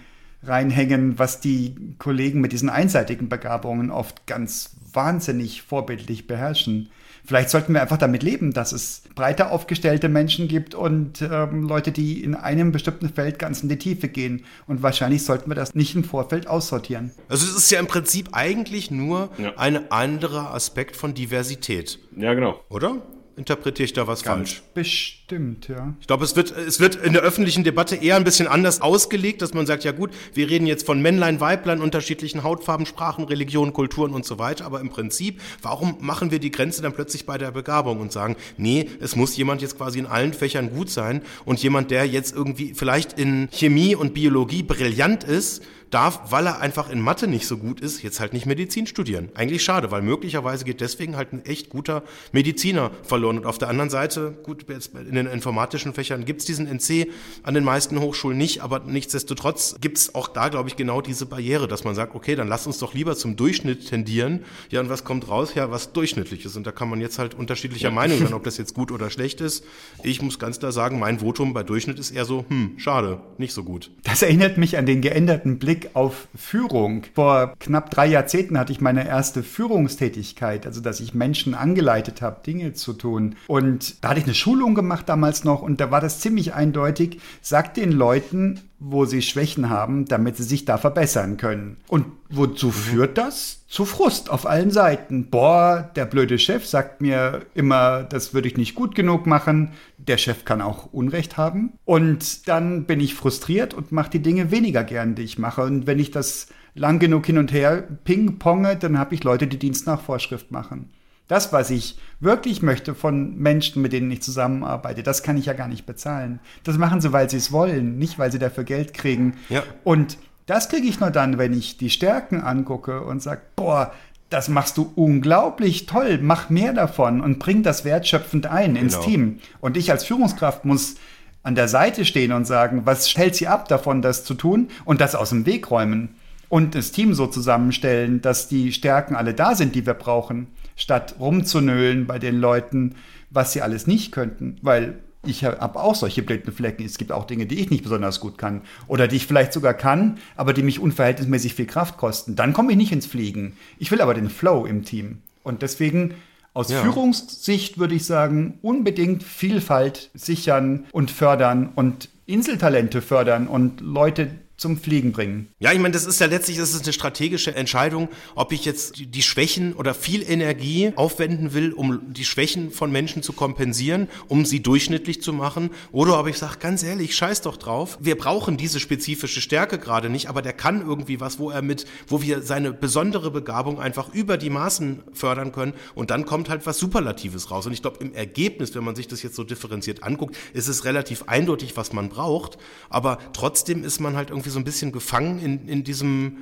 [0.43, 6.89] reinhängen, was die Kollegen mit diesen einseitigen Begabungen oft ganz wahnsinnig vorbildlich beherrschen.
[7.25, 11.91] Vielleicht sollten wir einfach damit leben, dass es breiter aufgestellte Menschen gibt und ähm, Leute,
[11.91, 14.45] die in einem bestimmten Feld ganz in die Tiefe gehen.
[14.67, 17.11] Und wahrscheinlich sollten wir das nicht im Vorfeld aussortieren.
[17.27, 19.53] Also es ist ja im Prinzip eigentlich nur ja.
[19.57, 21.99] ein anderer Aspekt von Diversität.
[22.15, 22.59] Ja, genau.
[22.69, 23.01] Oder?
[23.37, 24.63] interpretiere ich da was Ganz falsch?
[24.73, 25.24] Bestimmt,
[25.67, 25.95] ja.
[25.99, 29.41] Ich glaube, es wird, es wird in der öffentlichen Debatte eher ein bisschen anders ausgelegt,
[29.41, 33.73] dass man sagt, ja gut, wir reden jetzt von Männlein, Weiblein, unterschiedlichen Hautfarben, Sprachen, Religionen,
[33.73, 34.65] Kulturen und so weiter.
[34.65, 38.35] Aber im Prinzip, warum machen wir die Grenze dann plötzlich bei der Begabung und sagen,
[38.57, 42.35] nee, es muss jemand jetzt quasi in allen Fächern gut sein und jemand, der jetzt
[42.35, 45.63] irgendwie vielleicht in Chemie und Biologie brillant ist,
[45.95, 49.29] darf, weil er einfach in Mathe nicht so gut ist, jetzt halt nicht Medizin studieren.
[49.33, 53.37] Eigentlich schade, weil möglicherweise geht deswegen halt ein echt guter Mediziner verloren.
[53.37, 57.07] Und auf der anderen Seite, gut, in den informatischen Fächern gibt's diesen NC
[57.43, 61.67] an den meisten Hochschulen nicht, aber nichtsdestotrotz gibt's auch da, glaube ich, genau diese Barriere,
[61.67, 64.43] dass man sagt, okay, dann lass uns doch lieber zum Durchschnitt tendieren.
[64.69, 65.55] Ja, und was kommt raus?
[65.55, 66.55] Ja, was durchschnittliches.
[66.55, 67.93] Und da kann man jetzt halt unterschiedlicher ja.
[67.93, 69.63] Meinung sein, ob das jetzt gut oder schlecht ist.
[70.03, 73.53] Ich muss ganz klar sagen, mein Votum bei Durchschnitt ist eher so, hm, schade, nicht
[73.53, 73.91] so gut.
[74.03, 77.03] Das erinnert mich an den geänderten Blick auf Führung.
[77.13, 82.41] Vor knapp drei Jahrzehnten hatte ich meine erste Führungstätigkeit, also dass ich Menschen angeleitet habe,
[82.45, 83.35] Dinge zu tun.
[83.47, 87.19] Und da hatte ich eine Schulung gemacht damals noch und da war das ziemlich eindeutig.
[87.41, 91.77] Sagt den Leuten, wo sie Schwächen haben, damit sie sich da verbessern können.
[91.87, 92.71] Und wozu mhm.
[92.71, 93.65] führt das?
[93.67, 95.29] Zu Frust auf allen Seiten.
[95.29, 99.71] Boah, der blöde Chef sagt mir immer, das würde ich nicht gut genug machen.
[99.97, 101.73] Der Chef kann auch Unrecht haben.
[101.85, 105.63] Und dann bin ich frustriert und mache die Dinge weniger gern, die ich mache.
[105.63, 109.59] Und wenn ich das lang genug hin und her ping-ponge, dann habe ich Leute, die
[109.59, 110.89] Dienst nach Vorschrift machen.
[111.27, 115.53] Das, was ich wirklich möchte von Menschen, mit denen ich zusammenarbeite, das kann ich ja
[115.53, 116.39] gar nicht bezahlen.
[116.63, 119.33] Das machen sie, weil sie es wollen, nicht weil sie dafür Geld kriegen.
[119.49, 119.63] Ja.
[119.83, 123.91] Und das kriege ich nur dann, wenn ich die Stärken angucke und sage, boah,
[124.29, 129.05] das machst du unglaublich toll, mach mehr davon und bring das wertschöpfend ein ins genau.
[129.05, 129.39] Team.
[129.61, 130.95] Und ich als Führungskraft muss
[131.41, 134.99] an der Seite stehen und sagen, was hält sie ab davon, das zu tun und
[134.99, 136.15] das aus dem Weg räumen
[136.49, 141.15] und das Team so zusammenstellen, dass die Stärken alle da sind, die wir brauchen statt
[141.19, 142.95] rumzunölen bei den Leuten,
[143.29, 144.57] was sie alles nicht könnten.
[144.61, 146.85] Weil ich habe auch solche blinden Flecken.
[146.85, 149.73] Es gibt auch Dinge, die ich nicht besonders gut kann oder die ich vielleicht sogar
[149.73, 152.35] kann, aber die mich unverhältnismäßig viel Kraft kosten.
[152.35, 153.57] Dann komme ich nicht ins Fliegen.
[153.79, 155.19] Ich will aber den Flow im Team.
[155.43, 156.15] Und deswegen
[156.53, 156.81] aus ja.
[156.81, 164.77] Führungssicht würde ich sagen, unbedingt Vielfalt sichern und fördern und Inseltalente fördern und Leute zum
[164.77, 165.49] Fliegen bringen.
[165.59, 168.93] Ja, ich meine, das ist ja letztlich das ist eine strategische Entscheidung, ob ich jetzt
[168.97, 174.45] die Schwächen oder viel Energie aufwenden will, um die Schwächen von Menschen zu kompensieren, um
[174.45, 177.97] sie durchschnittlich zu machen, oder ob ich sage, ganz ehrlich, scheiß doch drauf.
[177.99, 181.85] Wir brauchen diese spezifische Stärke gerade nicht, aber der kann irgendwie was, wo er mit,
[182.07, 186.65] wo wir seine besondere Begabung einfach über die Maßen fördern können und dann kommt halt
[186.65, 187.65] was Superlatives raus.
[187.65, 190.85] Und ich glaube, im Ergebnis, wenn man sich das jetzt so differenziert anguckt, ist es
[190.85, 192.57] relativ eindeutig, was man braucht,
[192.89, 196.37] aber trotzdem ist man halt irgendwie irgendwie so ein bisschen gefangen in, in diesem,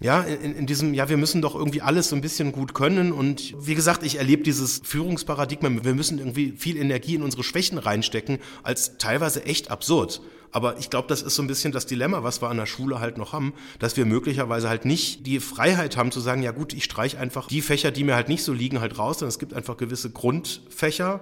[0.00, 3.12] ja, in, in, diesem, ja, wir müssen doch irgendwie alles so ein bisschen gut können.
[3.12, 7.78] Und wie gesagt, ich erlebe dieses Führungsparadigma, wir müssen irgendwie viel Energie in unsere Schwächen
[7.78, 10.20] reinstecken, als teilweise echt absurd.
[10.50, 13.00] Aber ich glaube, das ist so ein bisschen das Dilemma, was wir an der Schule
[13.00, 16.72] halt noch haben, dass wir möglicherweise halt nicht die Freiheit haben zu sagen, ja gut,
[16.72, 19.38] ich streiche einfach die Fächer, die mir halt nicht so liegen, halt raus, denn es
[19.38, 21.20] gibt einfach gewisse Grundfächer,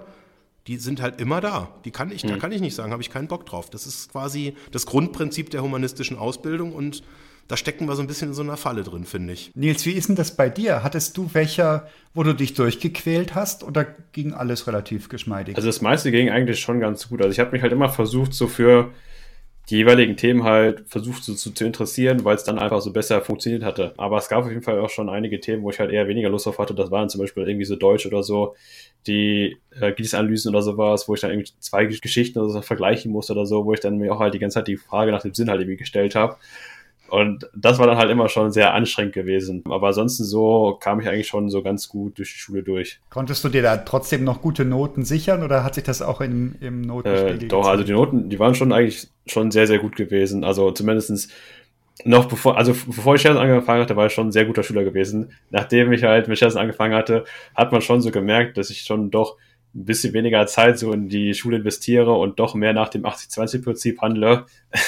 [0.67, 1.69] die sind halt immer da.
[1.85, 2.29] Die kann ich, mhm.
[2.29, 3.69] da kann ich nicht sagen, habe ich keinen Bock drauf.
[3.69, 7.03] Das ist quasi das Grundprinzip der humanistischen Ausbildung und
[7.47, 9.51] da stecken wir so ein bisschen in so einer Falle drin, finde ich.
[9.55, 10.83] Nils, wie ist denn das bei dir?
[10.83, 15.55] Hattest du welche, wo du dich durchgequält hast oder ging alles relativ geschmeidig?
[15.55, 17.21] Also das meiste ging eigentlich schon ganz gut.
[17.21, 18.91] Also ich habe mich halt immer versucht, so für
[19.69, 23.21] die jeweiligen Themen halt versucht so, zu, zu interessieren, weil es dann einfach so besser
[23.21, 23.93] funktioniert hatte.
[23.97, 26.29] Aber es gab auf jeden Fall auch schon einige Themen, wo ich halt eher weniger
[26.29, 26.73] Lust auf hatte.
[26.73, 28.55] Das waren zum Beispiel irgendwie so Deutsch oder so,
[29.07, 33.33] die äh, Gießanalysen oder sowas, wo ich dann irgendwie zwei Geschichten oder so vergleichen musste
[33.33, 35.33] oder so, wo ich dann mir auch halt die ganze Zeit die Frage nach dem
[35.33, 36.37] Sinn halt irgendwie gestellt habe.
[37.09, 39.63] Und das war dann halt immer schon sehr anstrengend gewesen.
[39.65, 42.99] Aber ansonsten so kam ich eigentlich schon so ganz gut durch die Schule durch.
[43.09, 46.55] Konntest du dir da trotzdem noch gute Noten sichern oder hat sich das auch im,
[46.59, 49.95] im Notenspiegel äh, Doch, also die Noten, die waren schon eigentlich schon sehr, sehr gut
[49.95, 50.43] gewesen.
[50.43, 51.29] Also zumindestens
[52.03, 54.83] noch bevor, also bevor ich Scherzen angefangen hatte, war ich schon ein sehr guter Schüler
[54.83, 55.31] gewesen.
[55.49, 59.09] Nachdem ich halt mit Scherzen angefangen hatte, hat man schon so gemerkt, dass ich schon
[59.09, 59.37] doch
[59.75, 64.01] ein bisschen weniger Zeit so in die Schule investiere und doch mehr nach dem 80-20-Prinzip
[64.01, 64.45] handle.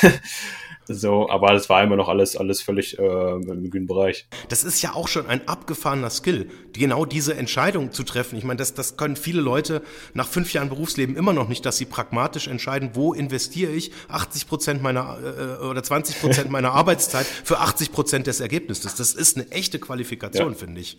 [0.92, 4.28] So, aber das war immer noch alles, alles völlig äh, im grünen Bereich.
[4.48, 8.40] Das ist ja auch schon ein abgefahrener Skill, genau diese Entscheidung zu treffen.
[8.40, 9.84] Ich meine, das, das können viele Leute
[10.16, 14.48] nach fünf Jahren Berufsleben immer noch nicht, dass sie pragmatisch entscheiden, wo investiere ich 80
[14.48, 15.20] Prozent meiner
[15.62, 18.96] äh, oder 20 Prozent meiner Arbeitszeit für 80 Prozent des Ergebnisses.
[18.96, 20.58] Das ist eine echte Qualifikation, ja.
[20.58, 20.98] finde ich.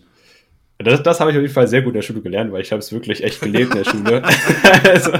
[0.77, 2.71] Das, das habe ich auf jeden Fall sehr gut in der Schule gelernt, weil ich
[2.71, 4.23] habe es wirklich echt gelebt in der Schule.
[4.83, 5.11] also,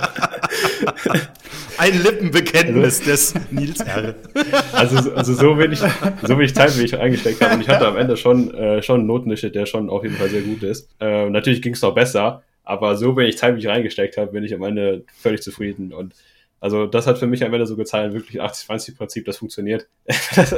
[1.81, 4.13] Ein Lippenbekenntnis also, des Nils R.
[4.71, 7.55] Also, also so wenig, so wenig Zeit, wie ich eingesteckt habe.
[7.55, 10.29] Und ich hatte am Ende schon, äh, schon einen Notenschnitt, der schon auf jeden Fall
[10.29, 10.87] sehr gut ist.
[10.99, 14.43] Äh, natürlich ging es noch besser, aber so wenig Zeit, wie ich reingesteckt habe, bin
[14.43, 15.91] ich am Ende völlig zufrieden.
[15.91, 16.13] Und
[16.59, 19.87] also das hat für mich am Ende so gezeigt, wirklich 80-20-Prinzip, das funktioniert.
[20.35, 20.55] das,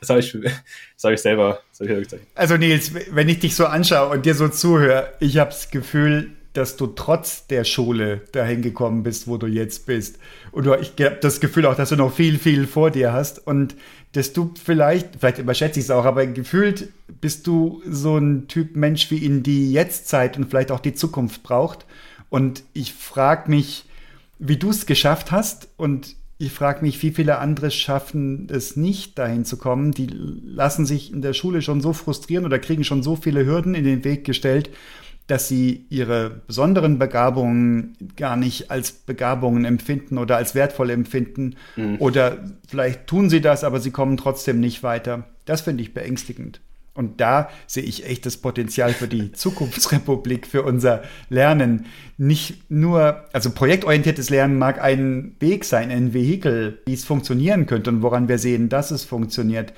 [0.00, 2.26] das habe ich, das hab ich selber, das hab ich selber gezeigt.
[2.34, 6.32] Also Nils, wenn ich dich so anschaue und dir so zuhöre, ich habe das Gefühl,
[6.54, 10.18] dass du trotz der Schule dahin gekommen bist, wo du jetzt bist.
[10.52, 13.74] Und ich habe das Gefühl auch, dass du noch viel, viel vor dir hast und
[14.12, 16.88] dass du vielleicht, vielleicht überschätze ich es auch, aber gefühlt
[17.20, 21.42] bist du so ein Typ Mensch, wie ihn die Jetztzeit und vielleicht auch die Zukunft
[21.42, 21.84] braucht.
[22.30, 23.86] Und ich frage mich,
[24.38, 29.18] wie du es geschafft hast und ich frage mich, wie viele andere schaffen es nicht,
[29.18, 29.92] dahin zu kommen.
[29.92, 33.74] Die lassen sich in der Schule schon so frustrieren oder kriegen schon so viele Hürden
[33.74, 34.70] in den Weg gestellt,
[35.26, 41.56] dass sie ihre besonderen Begabungen gar nicht als Begabungen empfinden oder als wertvoll empfinden.
[41.76, 41.96] Mhm.
[41.98, 45.24] Oder vielleicht tun sie das, aber sie kommen trotzdem nicht weiter.
[45.46, 46.60] Das finde ich beängstigend.
[46.96, 51.86] Und da sehe ich echt das Potenzial für die Zukunftsrepublik, für unser Lernen.
[52.18, 57.90] Nicht nur, also projektorientiertes Lernen mag ein Weg sein, ein Vehikel, wie es funktionieren könnte
[57.90, 59.72] und woran wir sehen, dass es funktioniert.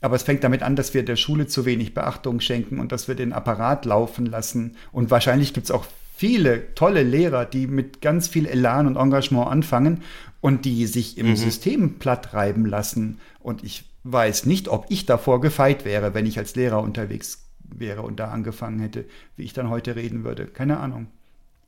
[0.00, 3.08] Aber es fängt damit an, dass wir der Schule zu wenig Beachtung schenken und dass
[3.08, 4.76] wir den Apparat laufen lassen.
[4.92, 5.86] Und wahrscheinlich gibt es auch
[6.16, 10.02] viele tolle Lehrer, die mit ganz viel Elan und Engagement anfangen
[10.40, 11.36] und die sich im mhm.
[11.36, 13.18] System platt reiben lassen.
[13.40, 18.02] Und ich weiß nicht, ob ich davor gefeit wäre, wenn ich als Lehrer unterwegs wäre
[18.02, 19.04] und da angefangen hätte,
[19.36, 20.46] wie ich dann heute reden würde.
[20.46, 21.08] Keine Ahnung.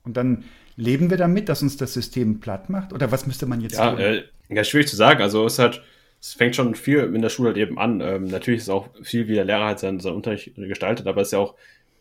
[0.04, 0.44] Und dann
[0.76, 2.92] leben wir damit, dass uns das System platt macht?
[2.92, 3.98] Oder was müsste man jetzt ja, tun?
[3.98, 5.20] Äh, ja, schwierig zu sagen.
[5.20, 5.82] Also es hat,
[6.20, 8.00] es fängt schon viel in der Schule halt eben an.
[8.00, 11.28] Ähm, natürlich ist auch viel, wie der Lehrer halt seinen, seinen Unterricht gestaltet, aber es
[11.28, 11.54] ist ja auch,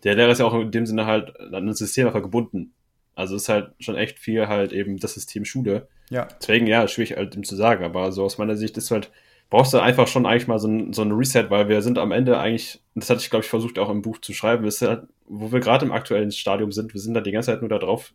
[0.03, 2.73] der Lehrer ist ja auch in dem Sinne halt an das System einfach gebunden.
[3.15, 5.87] Also es ist halt schon echt viel halt eben das System Schule.
[6.09, 6.27] Ja.
[6.39, 9.11] Deswegen, ja, schwierig halt dem zu sagen, aber so aus meiner Sicht ist halt,
[9.49, 12.11] brauchst du einfach schon eigentlich mal so ein, so ein Reset, weil wir sind am
[12.11, 15.03] Ende eigentlich, das hatte ich glaube ich versucht auch im Buch zu schreiben, ist halt,
[15.27, 17.79] wo wir gerade im aktuellen Stadium sind, wir sind da die ganze Zeit nur da
[17.79, 18.13] drauf,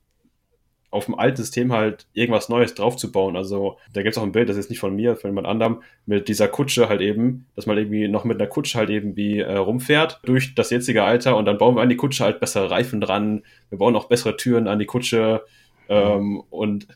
[0.93, 3.34] auf dem alten System halt irgendwas Neues draufzubauen.
[3.34, 5.82] Also da gibt es auch ein Bild, das ist nicht von mir, von jemand anderem,
[6.05, 9.38] mit dieser Kutsche halt eben, dass man irgendwie noch mit einer Kutsche halt eben wie
[9.38, 12.70] äh, rumfährt durch das jetzige Alter und dann bauen wir an die Kutsche halt bessere
[12.70, 15.43] Reifen dran, wir bauen auch bessere Türen an die Kutsche
[15.88, 16.86] ähm, und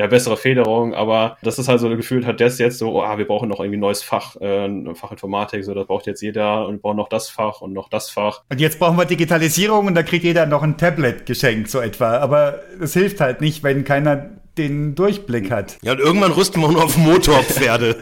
[0.00, 3.18] ja, bessere Federung, aber das ist halt so gefühlt hat das jetzt so, oh, ah,
[3.18, 6.66] wir brauchen noch irgendwie ein neues Fach, äh, Fach Informatik, so das braucht jetzt jeder
[6.66, 8.40] und wir brauchen noch das Fach und noch das Fach.
[8.48, 12.16] Und jetzt brauchen wir Digitalisierung und da kriegt jeder noch ein Tablet geschenkt, so etwa.
[12.16, 15.76] Aber es hilft halt nicht, wenn keiner den Durchblick hat.
[15.82, 17.96] Ja, und irgendwann rüsten wir nur auf Motorpferde.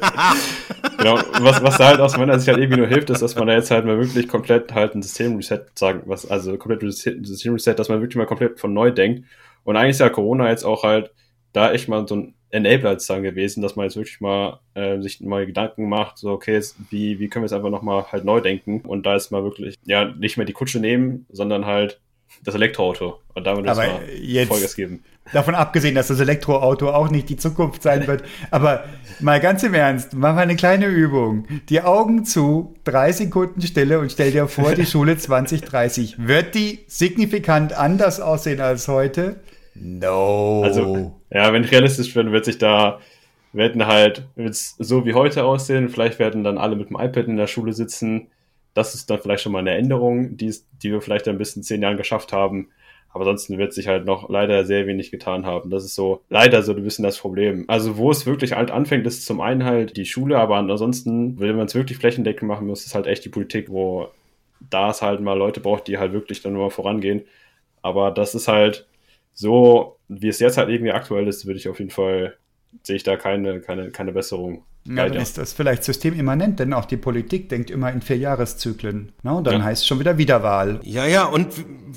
[0.98, 3.48] genau, was, was da halt aus meiner Sicht halt irgendwie nur hilft, ist, dass man
[3.48, 7.76] da jetzt halt mal wirklich komplett halt ein Systemreset sagen, was, also komplett ein Systemreset,
[7.76, 9.24] dass man wirklich mal komplett von neu denkt.
[9.64, 11.10] Und eigentlich ist ja Corona jetzt auch halt
[11.52, 15.20] da echt mal so ein Enabler dann gewesen, dass man jetzt wirklich mal äh, sich
[15.20, 18.40] mal Gedanken macht, so okay, jetzt, wie, wie können wir es einfach nochmal halt neu
[18.40, 22.00] denken und da ist mal wirklich, ja, nicht mehr die Kutsche nehmen, sondern halt
[22.44, 25.02] das Elektroauto und damit aber mal jetzt, Vollgas geben.
[25.32, 28.22] Davon abgesehen, dass das Elektroauto auch nicht die Zukunft sein wird.
[28.50, 28.84] Aber
[29.20, 31.46] mal ganz im Ernst, mach mal eine kleine Übung.
[31.68, 36.16] Die Augen zu, drei Sekunden Stille und stell dir vor, die Schule 2030.
[36.26, 39.40] Wird die signifikant anders aussehen als heute?
[39.80, 40.62] No.
[40.62, 43.00] Also, ja, wenn ich realistisch bin, wird sich da,
[43.52, 45.88] werden halt, wird es so wie heute aussehen.
[45.88, 48.28] Vielleicht werden dann alle mit dem iPad in der Schule sitzen.
[48.74, 51.82] Das ist dann vielleicht schon mal eine Änderung, die, die wir vielleicht ein bisschen zehn
[51.82, 52.68] Jahren geschafft haben.
[53.10, 55.70] Aber ansonsten wird sich halt noch leider sehr wenig getan haben.
[55.70, 57.64] Das ist so leider so ein bisschen das Problem.
[57.66, 61.56] Also wo es wirklich halt anfängt, ist zum einen halt die Schule, aber ansonsten, wenn
[61.56, 64.08] man es wirklich flächendeckend machen muss, ist halt echt die Politik, wo
[64.60, 67.22] da es halt mal Leute braucht, die halt wirklich dann nur vorangehen.
[67.80, 68.86] Aber das ist halt,
[69.38, 72.36] so, wie es jetzt halt irgendwie aktuell ist, würde ich auf jeden Fall,
[72.82, 74.64] sehe ich da keine, keine, keine Besserung.
[74.84, 79.12] Ja, dann ist das vielleicht systemimmanent, denn auch die Politik denkt immer in Vierjahreszyklen.
[79.22, 79.34] Ne?
[79.34, 79.62] Und dann ja.
[79.62, 80.80] heißt es schon wieder Wiederwahl.
[80.82, 81.48] Ja, ja, und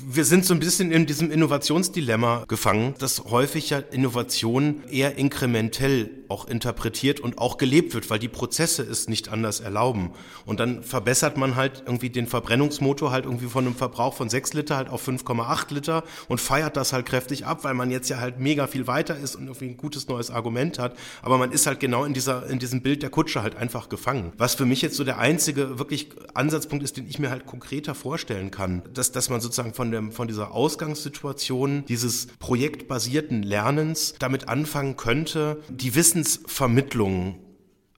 [0.06, 6.10] wir sind so ein bisschen in diesem Innovationsdilemma gefangen, dass häufig ja Innovation eher inkrementell
[6.32, 10.12] auch interpretiert und auch gelebt wird, weil die Prozesse es nicht anders erlauben.
[10.46, 14.54] Und dann verbessert man halt irgendwie den Verbrennungsmotor halt irgendwie von einem Verbrauch von 6
[14.54, 18.18] Liter halt auf 5,8 Liter und feiert das halt kräftig ab, weil man jetzt ja
[18.18, 20.96] halt mega viel weiter ist und irgendwie ein gutes neues Argument hat.
[21.20, 24.32] Aber man ist halt genau in dieser, in diesem Bild der Kutsche halt einfach gefangen.
[24.38, 27.94] Was für mich jetzt so der einzige wirklich Ansatzpunkt ist, den ich mir halt konkreter
[27.94, 34.48] vorstellen kann, dass, dass man sozusagen von, dem, von dieser Ausgangssituation dieses projektbasierten Lernens damit
[34.48, 37.40] anfangen könnte, die Wissensvermittlung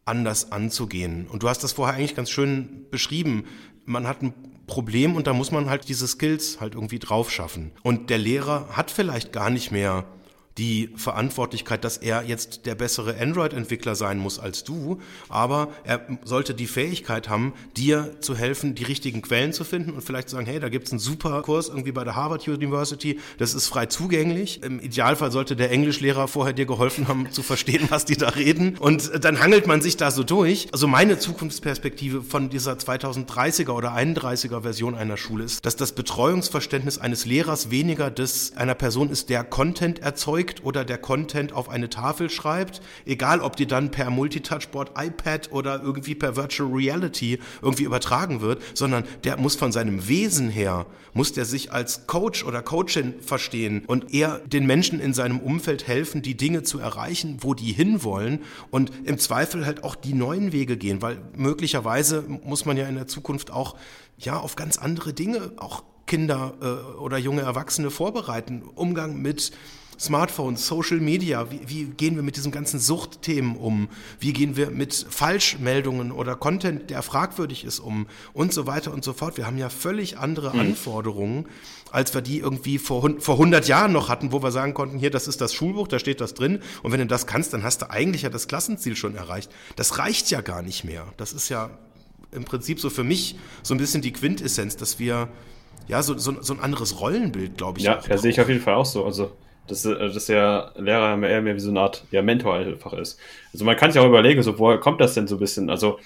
[0.06, 1.26] anders anzugehen.
[1.28, 3.44] Und du hast das vorher eigentlich ganz schön beschrieben.
[3.84, 4.32] Man hat ein
[4.66, 7.72] Problem und da muss man halt diese Skills halt irgendwie drauf schaffen.
[7.82, 10.06] Und der Lehrer hat vielleicht gar nicht mehr
[10.58, 16.54] die Verantwortlichkeit, dass er jetzt der bessere Android-Entwickler sein muss als du, aber er sollte
[16.54, 20.46] die Fähigkeit haben, dir zu helfen, die richtigen Quellen zu finden und vielleicht zu sagen,
[20.46, 24.62] hey, da gibt's einen super Kurs irgendwie bei der Harvard University, das ist frei zugänglich.
[24.62, 28.76] Im Idealfall sollte der Englischlehrer vorher dir geholfen haben, zu verstehen, was die da reden.
[28.78, 30.68] Und dann hangelt man sich da so durch.
[30.72, 36.98] Also meine Zukunftsperspektive von dieser 2030er oder 31er Version einer Schule ist, dass das Betreuungsverständnis
[36.98, 41.68] eines Lehrers weniger des einer Person ist, der Content erzeugt, erzeugt oder der Content auf
[41.68, 47.38] eine Tafel schreibt, egal ob die dann per Multitouchboard, iPad oder irgendwie per Virtual Reality
[47.62, 52.44] irgendwie übertragen wird, sondern der muss von seinem Wesen her, muss der sich als Coach
[52.44, 57.38] oder Coachin verstehen und eher den Menschen in seinem Umfeld helfen, die Dinge zu erreichen,
[57.40, 58.40] wo die hinwollen
[58.70, 62.96] und im Zweifel halt auch die neuen Wege gehen, weil möglicherweise muss man ja in
[62.96, 63.76] der Zukunft auch
[64.18, 68.62] ja auf ganz andere Dinge auch Kinder äh, oder junge Erwachsene vorbereiten.
[68.74, 69.52] Umgang mit
[69.98, 73.88] Smartphones, Social Media, wie, wie gehen wir mit diesen ganzen Suchtthemen um?
[74.20, 78.06] Wie gehen wir mit Falschmeldungen oder Content, der fragwürdig ist, um?
[78.32, 79.36] Und so weiter und so fort.
[79.36, 80.60] Wir haben ja völlig andere mhm.
[80.60, 81.46] Anforderungen,
[81.90, 85.10] als wir die irgendwie vor, vor 100 Jahren noch hatten, wo wir sagen konnten, hier,
[85.10, 86.60] das ist das Schulbuch, da steht das drin.
[86.82, 89.50] Und wenn du das kannst, dann hast du eigentlich ja das Klassenziel schon erreicht.
[89.76, 91.06] Das reicht ja gar nicht mehr.
[91.16, 91.70] Das ist ja
[92.32, 95.28] im Prinzip so für mich so ein bisschen die Quintessenz, dass wir
[95.86, 97.84] ja so, so, so ein anderes Rollenbild, glaube ich.
[97.84, 99.04] Ja, das sehe ich auf jeden Fall auch so.
[99.04, 99.32] Also
[99.66, 103.18] dass, äh, dass der Lehrer eher mehr wie so eine Art ja, Mentor einfach ist.
[103.52, 105.70] Also man kann sich auch überlegen, so, woher kommt das denn so ein bisschen?
[105.70, 105.98] Also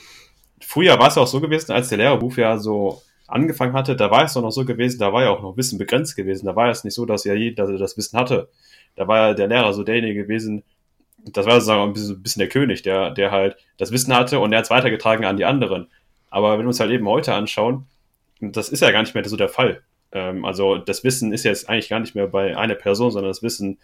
[0.61, 4.25] früher war es auch so gewesen, als der Lehrerberuf ja so angefangen hatte, da war
[4.25, 6.47] es doch noch so gewesen, da war ja auch noch Wissen begrenzt gewesen.
[6.47, 8.49] Da war es nicht so, dass ja jeder das Wissen hatte.
[8.97, 10.65] Da war ja der Lehrer so derjenige gewesen,
[11.33, 14.39] das war sozusagen ein bisschen, ein bisschen der König, der, der halt das Wissen hatte
[14.39, 15.89] und er hat es weitergetragen an die anderen.
[16.31, 17.87] Aber wenn wir uns halt eben heute anschauen,
[18.41, 19.83] das ist ja gar nicht mehr so der Fall.
[20.13, 23.43] Ähm, also das Wissen ist jetzt eigentlich gar nicht mehr bei einer Person, sondern das
[23.43, 23.79] Wissen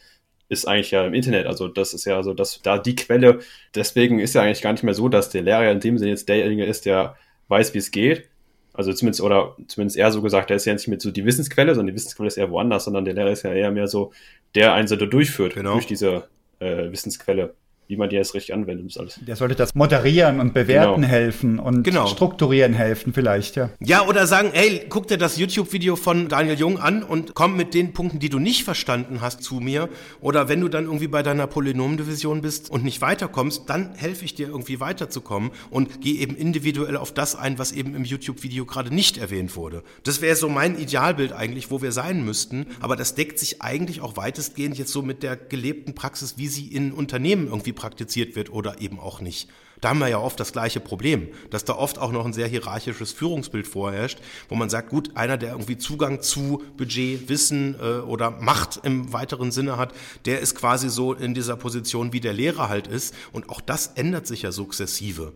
[0.49, 1.47] ist eigentlich ja im Internet.
[1.47, 3.41] Also das ist ja so, dass da die Quelle,
[3.75, 6.29] deswegen ist ja eigentlich gar nicht mehr so, dass der Lehrer in dem Sinne jetzt
[6.29, 7.16] derjenige ist, der
[7.49, 8.29] weiß, wie es geht.
[8.72, 11.75] Also zumindest, oder zumindest eher so gesagt, der ist ja nicht mehr so die Wissensquelle,
[11.75, 14.12] sondern die Wissensquelle ist eher woanders, sondern der Lehrer ist ja eher mehr so,
[14.55, 15.75] der einen so durchführt genau.
[15.75, 17.55] durch diese äh, Wissensquelle
[17.87, 19.20] wie man die jetzt richtig anwendet und alles.
[19.26, 21.09] Der sollte das moderieren und bewerten genau.
[21.09, 22.07] helfen und genau.
[22.07, 23.70] strukturieren helfen vielleicht, ja.
[23.80, 27.74] Ja, oder sagen, hey, guck dir das YouTube-Video von Daniel Jung an und komm mit
[27.74, 29.89] den Punkten, die du nicht verstanden hast, zu mir.
[30.20, 34.35] Oder wenn du dann irgendwie bei deiner Polynomdivision bist und nicht weiterkommst, dann helfe ich
[34.35, 38.95] dir irgendwie weiterzukommen und geh eben individuell auf das ein, was eben im YouTube-Video gerade
[38.95, 39.82] nicht erwähnt wurde.
[40.05, 42.66] Das wäre so mein Idealbild eigentlich, wo wir sein müssten.
[42.80, 46.66] Aber das deckt sich eigentlich auch weitestgehend jetzt so mit der gelebten Praxis, wie sie
[46.68, 49.49] in Unternehmen irgendwie praktiziert wird oder eben auch nicht.
[49.81, 52.49] Da haben wir ja oft das gleiche Problem, dass da oft auch noch ein sehr
[52.49, 54.18] hierarchisches Führungsbild vorherrscht,
[54.49, 59.12] wo man sagt, gut, einer, der irgendwie Zugang zu Budget, Wissen äh, oder Macht im
[59.12, 59.93] weiteren Sinne hat,
[60.25, 63.14] der ist quasi so in dieser Position, wie der Lehrer halt ist.
[63.33, 65.35] Und auch das ändert sich ja sukzessive.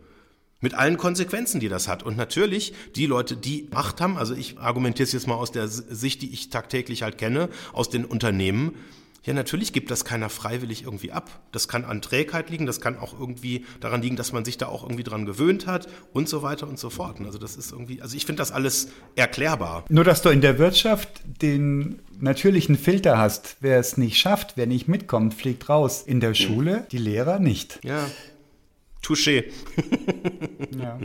[0.60, 2.02] Mit allen Konsequenzen, die das hat.
[2.02, 5.68] Und natürlich, die Leute, die Macht haben, also ich argumentiere es jetzt mal aus der
[5.68, 8.74] Sicht, die ich tagtäglich halt kenne, aus den Unternehmen,
[9.28, 11.28] ja, natürlich gibt das keiner freiwillig irgendwie ab.
[11.52, 14.68] Das kann an Trägheit liegen, das kann auch irgendwie daran liegen, dass man sich da
[14.68, 17.20] auch irgendwie dran gewöhnt hat und so weiter und so fort.
[17.20, 19.84] Also das ist irgendwie, also ich finde das alles erklärbar.
[19.90, 23.58] Nur, dass du in der Wirtschaft den natürlichen Filter hast.
[23.60, 26.04] Wer es nicht schafft, wer nicht mitkommt, fliegt raus.
[26.06, 27.80] In der Schule die Lehrer nicht.
[27.84, 28.06] Ja.
[29.04, 29.44] Touché.
[30.80, 30.98] ja.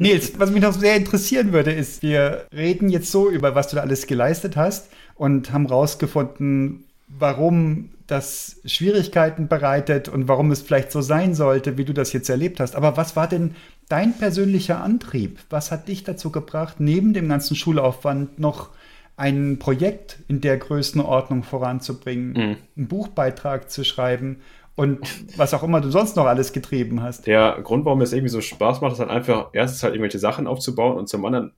[0.00, 3.76] Nils, was mich noch sehr interessieren würde, ist, wir reden jetzt so über, was du
[3.76, 6.86] da alles geleistet hast und haben rausgefunden,
[7.18, 12.28] warum das Schwierigkeiten bereitet und warum es vielleicht so sein sollte, wie du das jetzt
[12.28, 12.76] erlebt hast.
[12.76, 13.54] Aber was war denn
[13.88, 15.38] dein persönlicher Antrieb?
[15.50, 18.70] Was hat dich dazu gebracht, neben dem ganzen Schulaufwand noch
[19.16, 22.56] ein Projekt in der Größenordnung voranzubringen, mhm.
[22.76, 24.40] einen Buchbeitrag zu schreiben
[24.74, 25.00] und
[25.36, 27.26] was auch immer du sonst noch alles getrieben hast?
[27.26, 30.46] Der Grund, warum es irgendwie so Spaß macht, ist halt einfach erstens halt irgendwelche Sachen
[30.46, 31.52] aufzubauen und zum anderen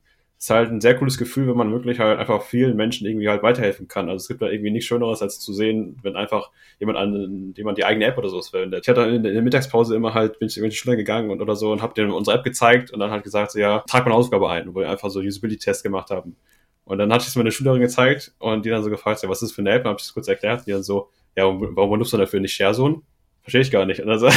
[0.45, 3.43] ist halt ein sehr cooles Gefühl, wenn man wirklich halt einfach vielen Menschen irgendwie halt
[3.43, 4.11] weiterhelfen kann.
[4.11, 7.79] Also es gibt da irgendwie nichts Schöneres, als zu sehen, wenn einfach jemand an jemand
[7.79, 8.85] die eigene App oder sowas verwendet.
[8.85, 11.57] Ich hatte in der Mittagspause immer halt, bin ich in die Schule gegangen und oder
[11.57, 14.11] so und habe denen unsere App gezeigt und dann halt gesagt, so, ja, trag mal
[14.11, 16.37] eine Aufgabe ein, wo wir einfach so Usability-Test gemacht haben.
[16.85, 19.41] Und dann hatte ich es meiner Schülerin gezeigt und die dann so gefragt, ja, was
[19.41, 19.85] ist das für eine App?
[19.85, 20.67] Und habe ich es kurz erklärt.
[20.67, 23.01] Die dann so, ja, warum benutzt du dafür nicht ShareZone?
[23.41, 24.01] Verstehe ich gar nicht.
[24.01, 24.27] Und dann so,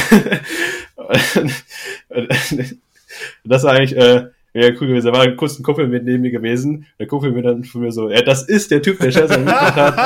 [3.44, 5.06] das war eigentlich, äh, Wäre cool gewesen.
[5.06, 6.86] Da war kurz ein Kumpel mit neben mir gewesen.
[6.98, 9.76] Der Kumpel mir dann von mir so, ja, das ist der Typ, der Scheiße mitgemacht
[9.76, 9.96] hat.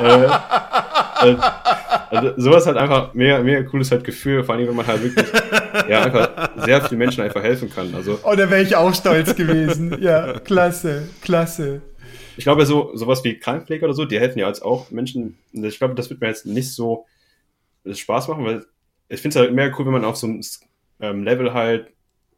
[0.00, 0.24] äh,
[1.30, 1.36] äh,
[2.10, 5.26] also sowas hat einfach mega, mega cooles halt Gefühl, vor allem wenn man halt wirklich
[5.88, 7.94] ja, einfach sehr vielen Menschen einfach helfen kann.
[7.94, 9.96] Also, oh, da wäre ich auch stolz gewesen.
[10.00, 11.82] Ja, klasse, klasse.
[12.36, 15.38] Ich glaube, so sowas wie Krankenpfleger oder so, die helfen ja als auch Menschen.
[15.52, 17.06] Ich glaube, das wird mir jetzt nicht so
[17.86, 18.64] Spaß machen, weil
[19.08, 20.40] ich finde es halt mehr cool, wenn man auf so einem
[21.00, 21.88] ähm, Level halt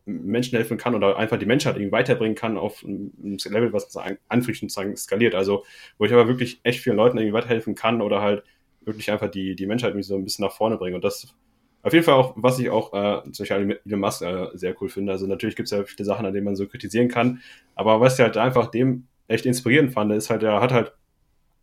[0.04, 3.96] Menschen helfen kann oder einfach die Menschheit irgendwie weiterbringen kann auf ein Level, was
[4.28, 5.34] anfrischend sagen skaliert.
[5.34, 5.64] Also,
[5.98, 8.42] wo ich aber wirklich echt vielen Leuten irgendwie weiterhelfen kann oder halt
[8.84, 10.96] wirklich einfach die, die Menschheit irgendwie so ein bisschen nach vorne bringen.
[10.96, 11.34] Und das
[11.82, 14.88] auf jeden Fall auch, was ich auch äh, zum Beispiel Elon Musk äh, sehr cool
[14.88, 15.12] finde.
[15.12, 17.40] Also natürlich gibt es ja viele Sachen, an denen man so kritisieren kann.
[17.74, 20.92] Aber was ich halt einfach dem echt inspirierend fand, ist halt, er hat halt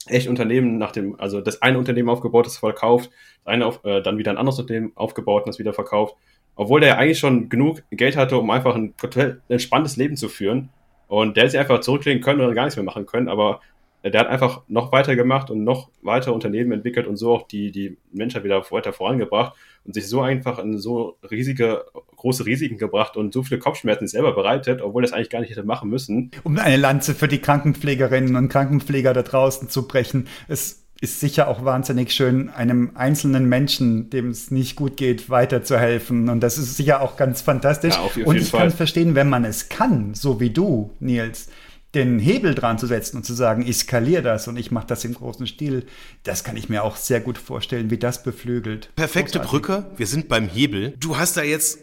[0.07, 3.11] echt Unternehmen nach dem, also das eine Unternehmen aufgebaut, das verkauft,
[3.43, 6.15] das eine auf, äh, dann wieder ein anderes Unternehmen aufgebaut und das wieder verkauft
[6.55, 10.69] obwohl der eigentlich schon genug Geld hatte, um einfach ein total entspanntes Leben zu führen.
[11.07, 13.61] Und der hätte sich einfach zurücklegen können oder gar nichts mehr machen können, aber
[14.03, 17.71] der hat einfach noch weiter gemacht und noch weiter Unternehmen entwickelt und so auch die,
[17.71, 21.83] die Menschheit wieder weiter vorangebracht und sich so einfach in so riesige,
[22.15, 25.63] große Risiken gebracht und so viele Kopfschmerzen selber bereitet, obwohl das eigentlich gar nicht hätte
[25.63, 26.31] machen müssen.
[26.43, 30.27] Um eine Lanze für die Krankenpflegerinnen und Krankenpfleger da draußen zu brechen.
[30.47, 36.29] Es ist sicher auch wahnsinnig schön, einem einzelnen Menschen, dem es nicht gut geht, weiterzuhelfen.
[36.29, 37.95] Und das ist sicher auch ganz fantastisch.
[37.95, 41.47] Ja, auf, auf und ich kann verstehen, wenn man es kann, so wie du, Nils,
[41.95, 45.05] den Hebel dran zu setzen und zu sagen, ich skaliere das und ich mache das
[45.05, 45.85] im großen Stil,
[46.23, 48.89] das kann ich mir auch sehr gut vorstellen, wie das beflügelt.
[48.95, 49.51] Perfekte Großartig.
[49.51, 50.93] Brücke, wir sind beim Hebel.
[50.99, 51.79] Du hast da jetzt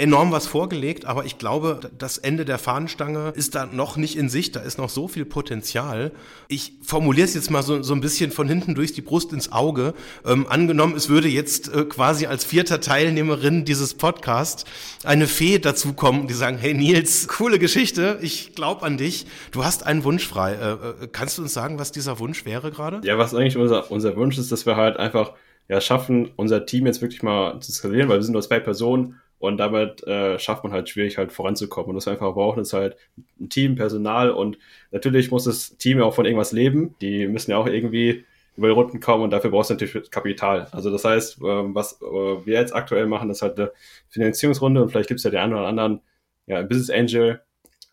[0.00, 4.28] enorm was vorgelegt, aber ich glaube, das Ende der Fahnenstange ist da noch nicht in
[4.28, 6.12] Sicht, da ist noch so viel Potenzial.
[6.48, 9.52] Ich formuliere es jetzt mal so, so ein bisschen von hinten durch die Brust ins
[9.52, 9.94] Auge.
[10.24, 14.64] Ähm, angenommen, es würde jetzt äh, quasi als vierter Teilnehmerin dieses Podcasts
[15.04, 19.86] eine Fee dazukommen, die sagen, hey Nils, coole Geschichte, ich glaube an dich, du hast
[19.86, 20.54] einen Wunsch frei.
[20.54, 23.00] Äh, äh, kannst du uns sagen, was dieser Wunsch wäre gerade?
[23.04, 25.32] Ja, was eigentlich unser, unser Wunsch ist, dass wir halt einfach
[25.68, 29.20] ja, schaffen, unser Team jetzt wirklich mal zu skalieren, weil wir sind nur zwei Personen
[29.40, 31.90] und damit äh, schafft man halt schwierig, halt voranzukommen.
[31.90, 32.96] Und was wir einfach brauchen, ist halt
[33.40, 34.58] ein Team, Personal und
[34.92, 36.94] natürlich muss das Team ja auch von irgendwas leben.
[37.00, 38.26] Die müssen ja auch irgendwie
[38.56, 40.68] über die Runden kommen und dafür brauchst du natürlich Kapital.
[40.72, 43.72] Also das heißt, äh, was äh, wir jetzt aktuell machen, ist halt eine
[44.10, 46.02] Finanzierungsrunde und vielleicht gibt es ja den einen oder anderen
[46.46, 47.40] ja, Business Angel,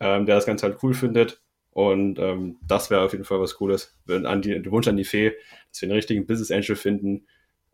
[0.00, 1.40] ähm, der das Ganze halt cool findet.
[1.70, 3.96] Und ähm, das wäre auf jeden Fall was Cooles.
[4.04, 5.32] Wenn an die, der Wunsch an die Fee,
[5.70, 7.26] dass wir einen richtigen Business Angel finden,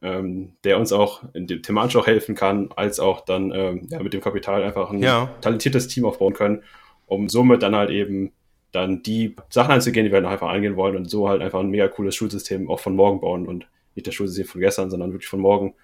[0.04, 4.02] ähm, der uns auch in dem thematisch auch helfen kann, als auch dann ähm, ja,
[4.02, 5.34] mit dem Kapital einfach ein ja.
[5.40, 6.62] talentiertes Team aufbauen können,
[7.06, 8.32] um somit dann halt eben
[8.70, 11.70] dann die Sachen anzugehen, die wir dann einfach eingehen wollen und so halt einfach ein
[11.70, 15.28] mega cooles Schulsystem auch von morgen bauen und nicht das Schulsystem von gestern, sondern wirklich
[15.28, 15.74] von morgen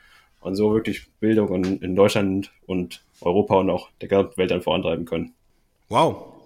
[0.40, 4.62] und so wirklich Bildung in, in Deutschland und Europa und auch der ganzen Welt dann
[4.62, 5.32] vorantreiben können.
[5.88, 6.39] Wow,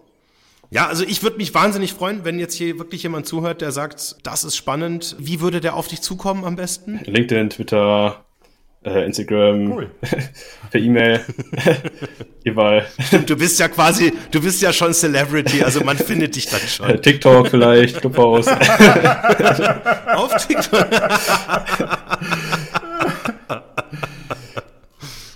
[0.75, 4.17] ja, also ich würde mich wahnsinnig freuen, wenn jetzt hier wirklich jemand zuhört, der sagt,
[4.25, 5.15] das ist spannend.
[5.21, 6.99] Wie würde der auf dich zukommen am besten?
[7.05, 8.25] LinkedIn, Twitter,
[8.83, 9.91] äh, Instagram, cool.
[10.73, 11.21] per E-Mail,
[12.43, 12.87] überall.
[12.99, 16.61] Stimmt, du bist ja quasi, du bist ja schon Celebrity, also man findet dich dann
[16.63, 17.01] schon.
[17.01, 18.49] TikTok vielleicht, Clubhouse.
[20.09, 20.89] auf TikTok.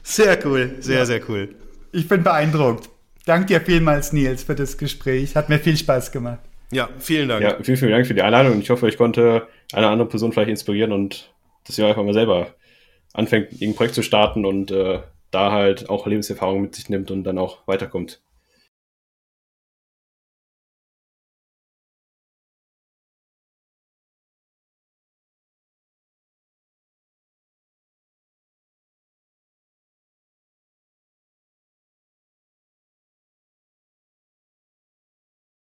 [0.03, 1.55] sehr cool, sehr, sehr cool.
[1.93, 2.91] Ich bin beeindruckt.
[3.29, 5.37] Danke dir vielmals, Nils, für das Gespräch.
[5.37, 6.39] Hat mir viel Spaß gemacht.
[6.73, 7.43] Ja, vielen Dank.
[7.43, 8.59] Ja, vielen, vielen Dank für die Einladung.
[8.59, 11.31] Ich hoffe, ich konnte eine andere Person vielleicht inspirieren und
[11.67, 12.55] dass ihr einfach mal selber
[13.13, 15.01] anfängt, irgendein Projekt zu starten und äh,
[15.31, 18.23] da halt auch Lebenserfahrung mit sich nimmt und dann auch weiterkommt.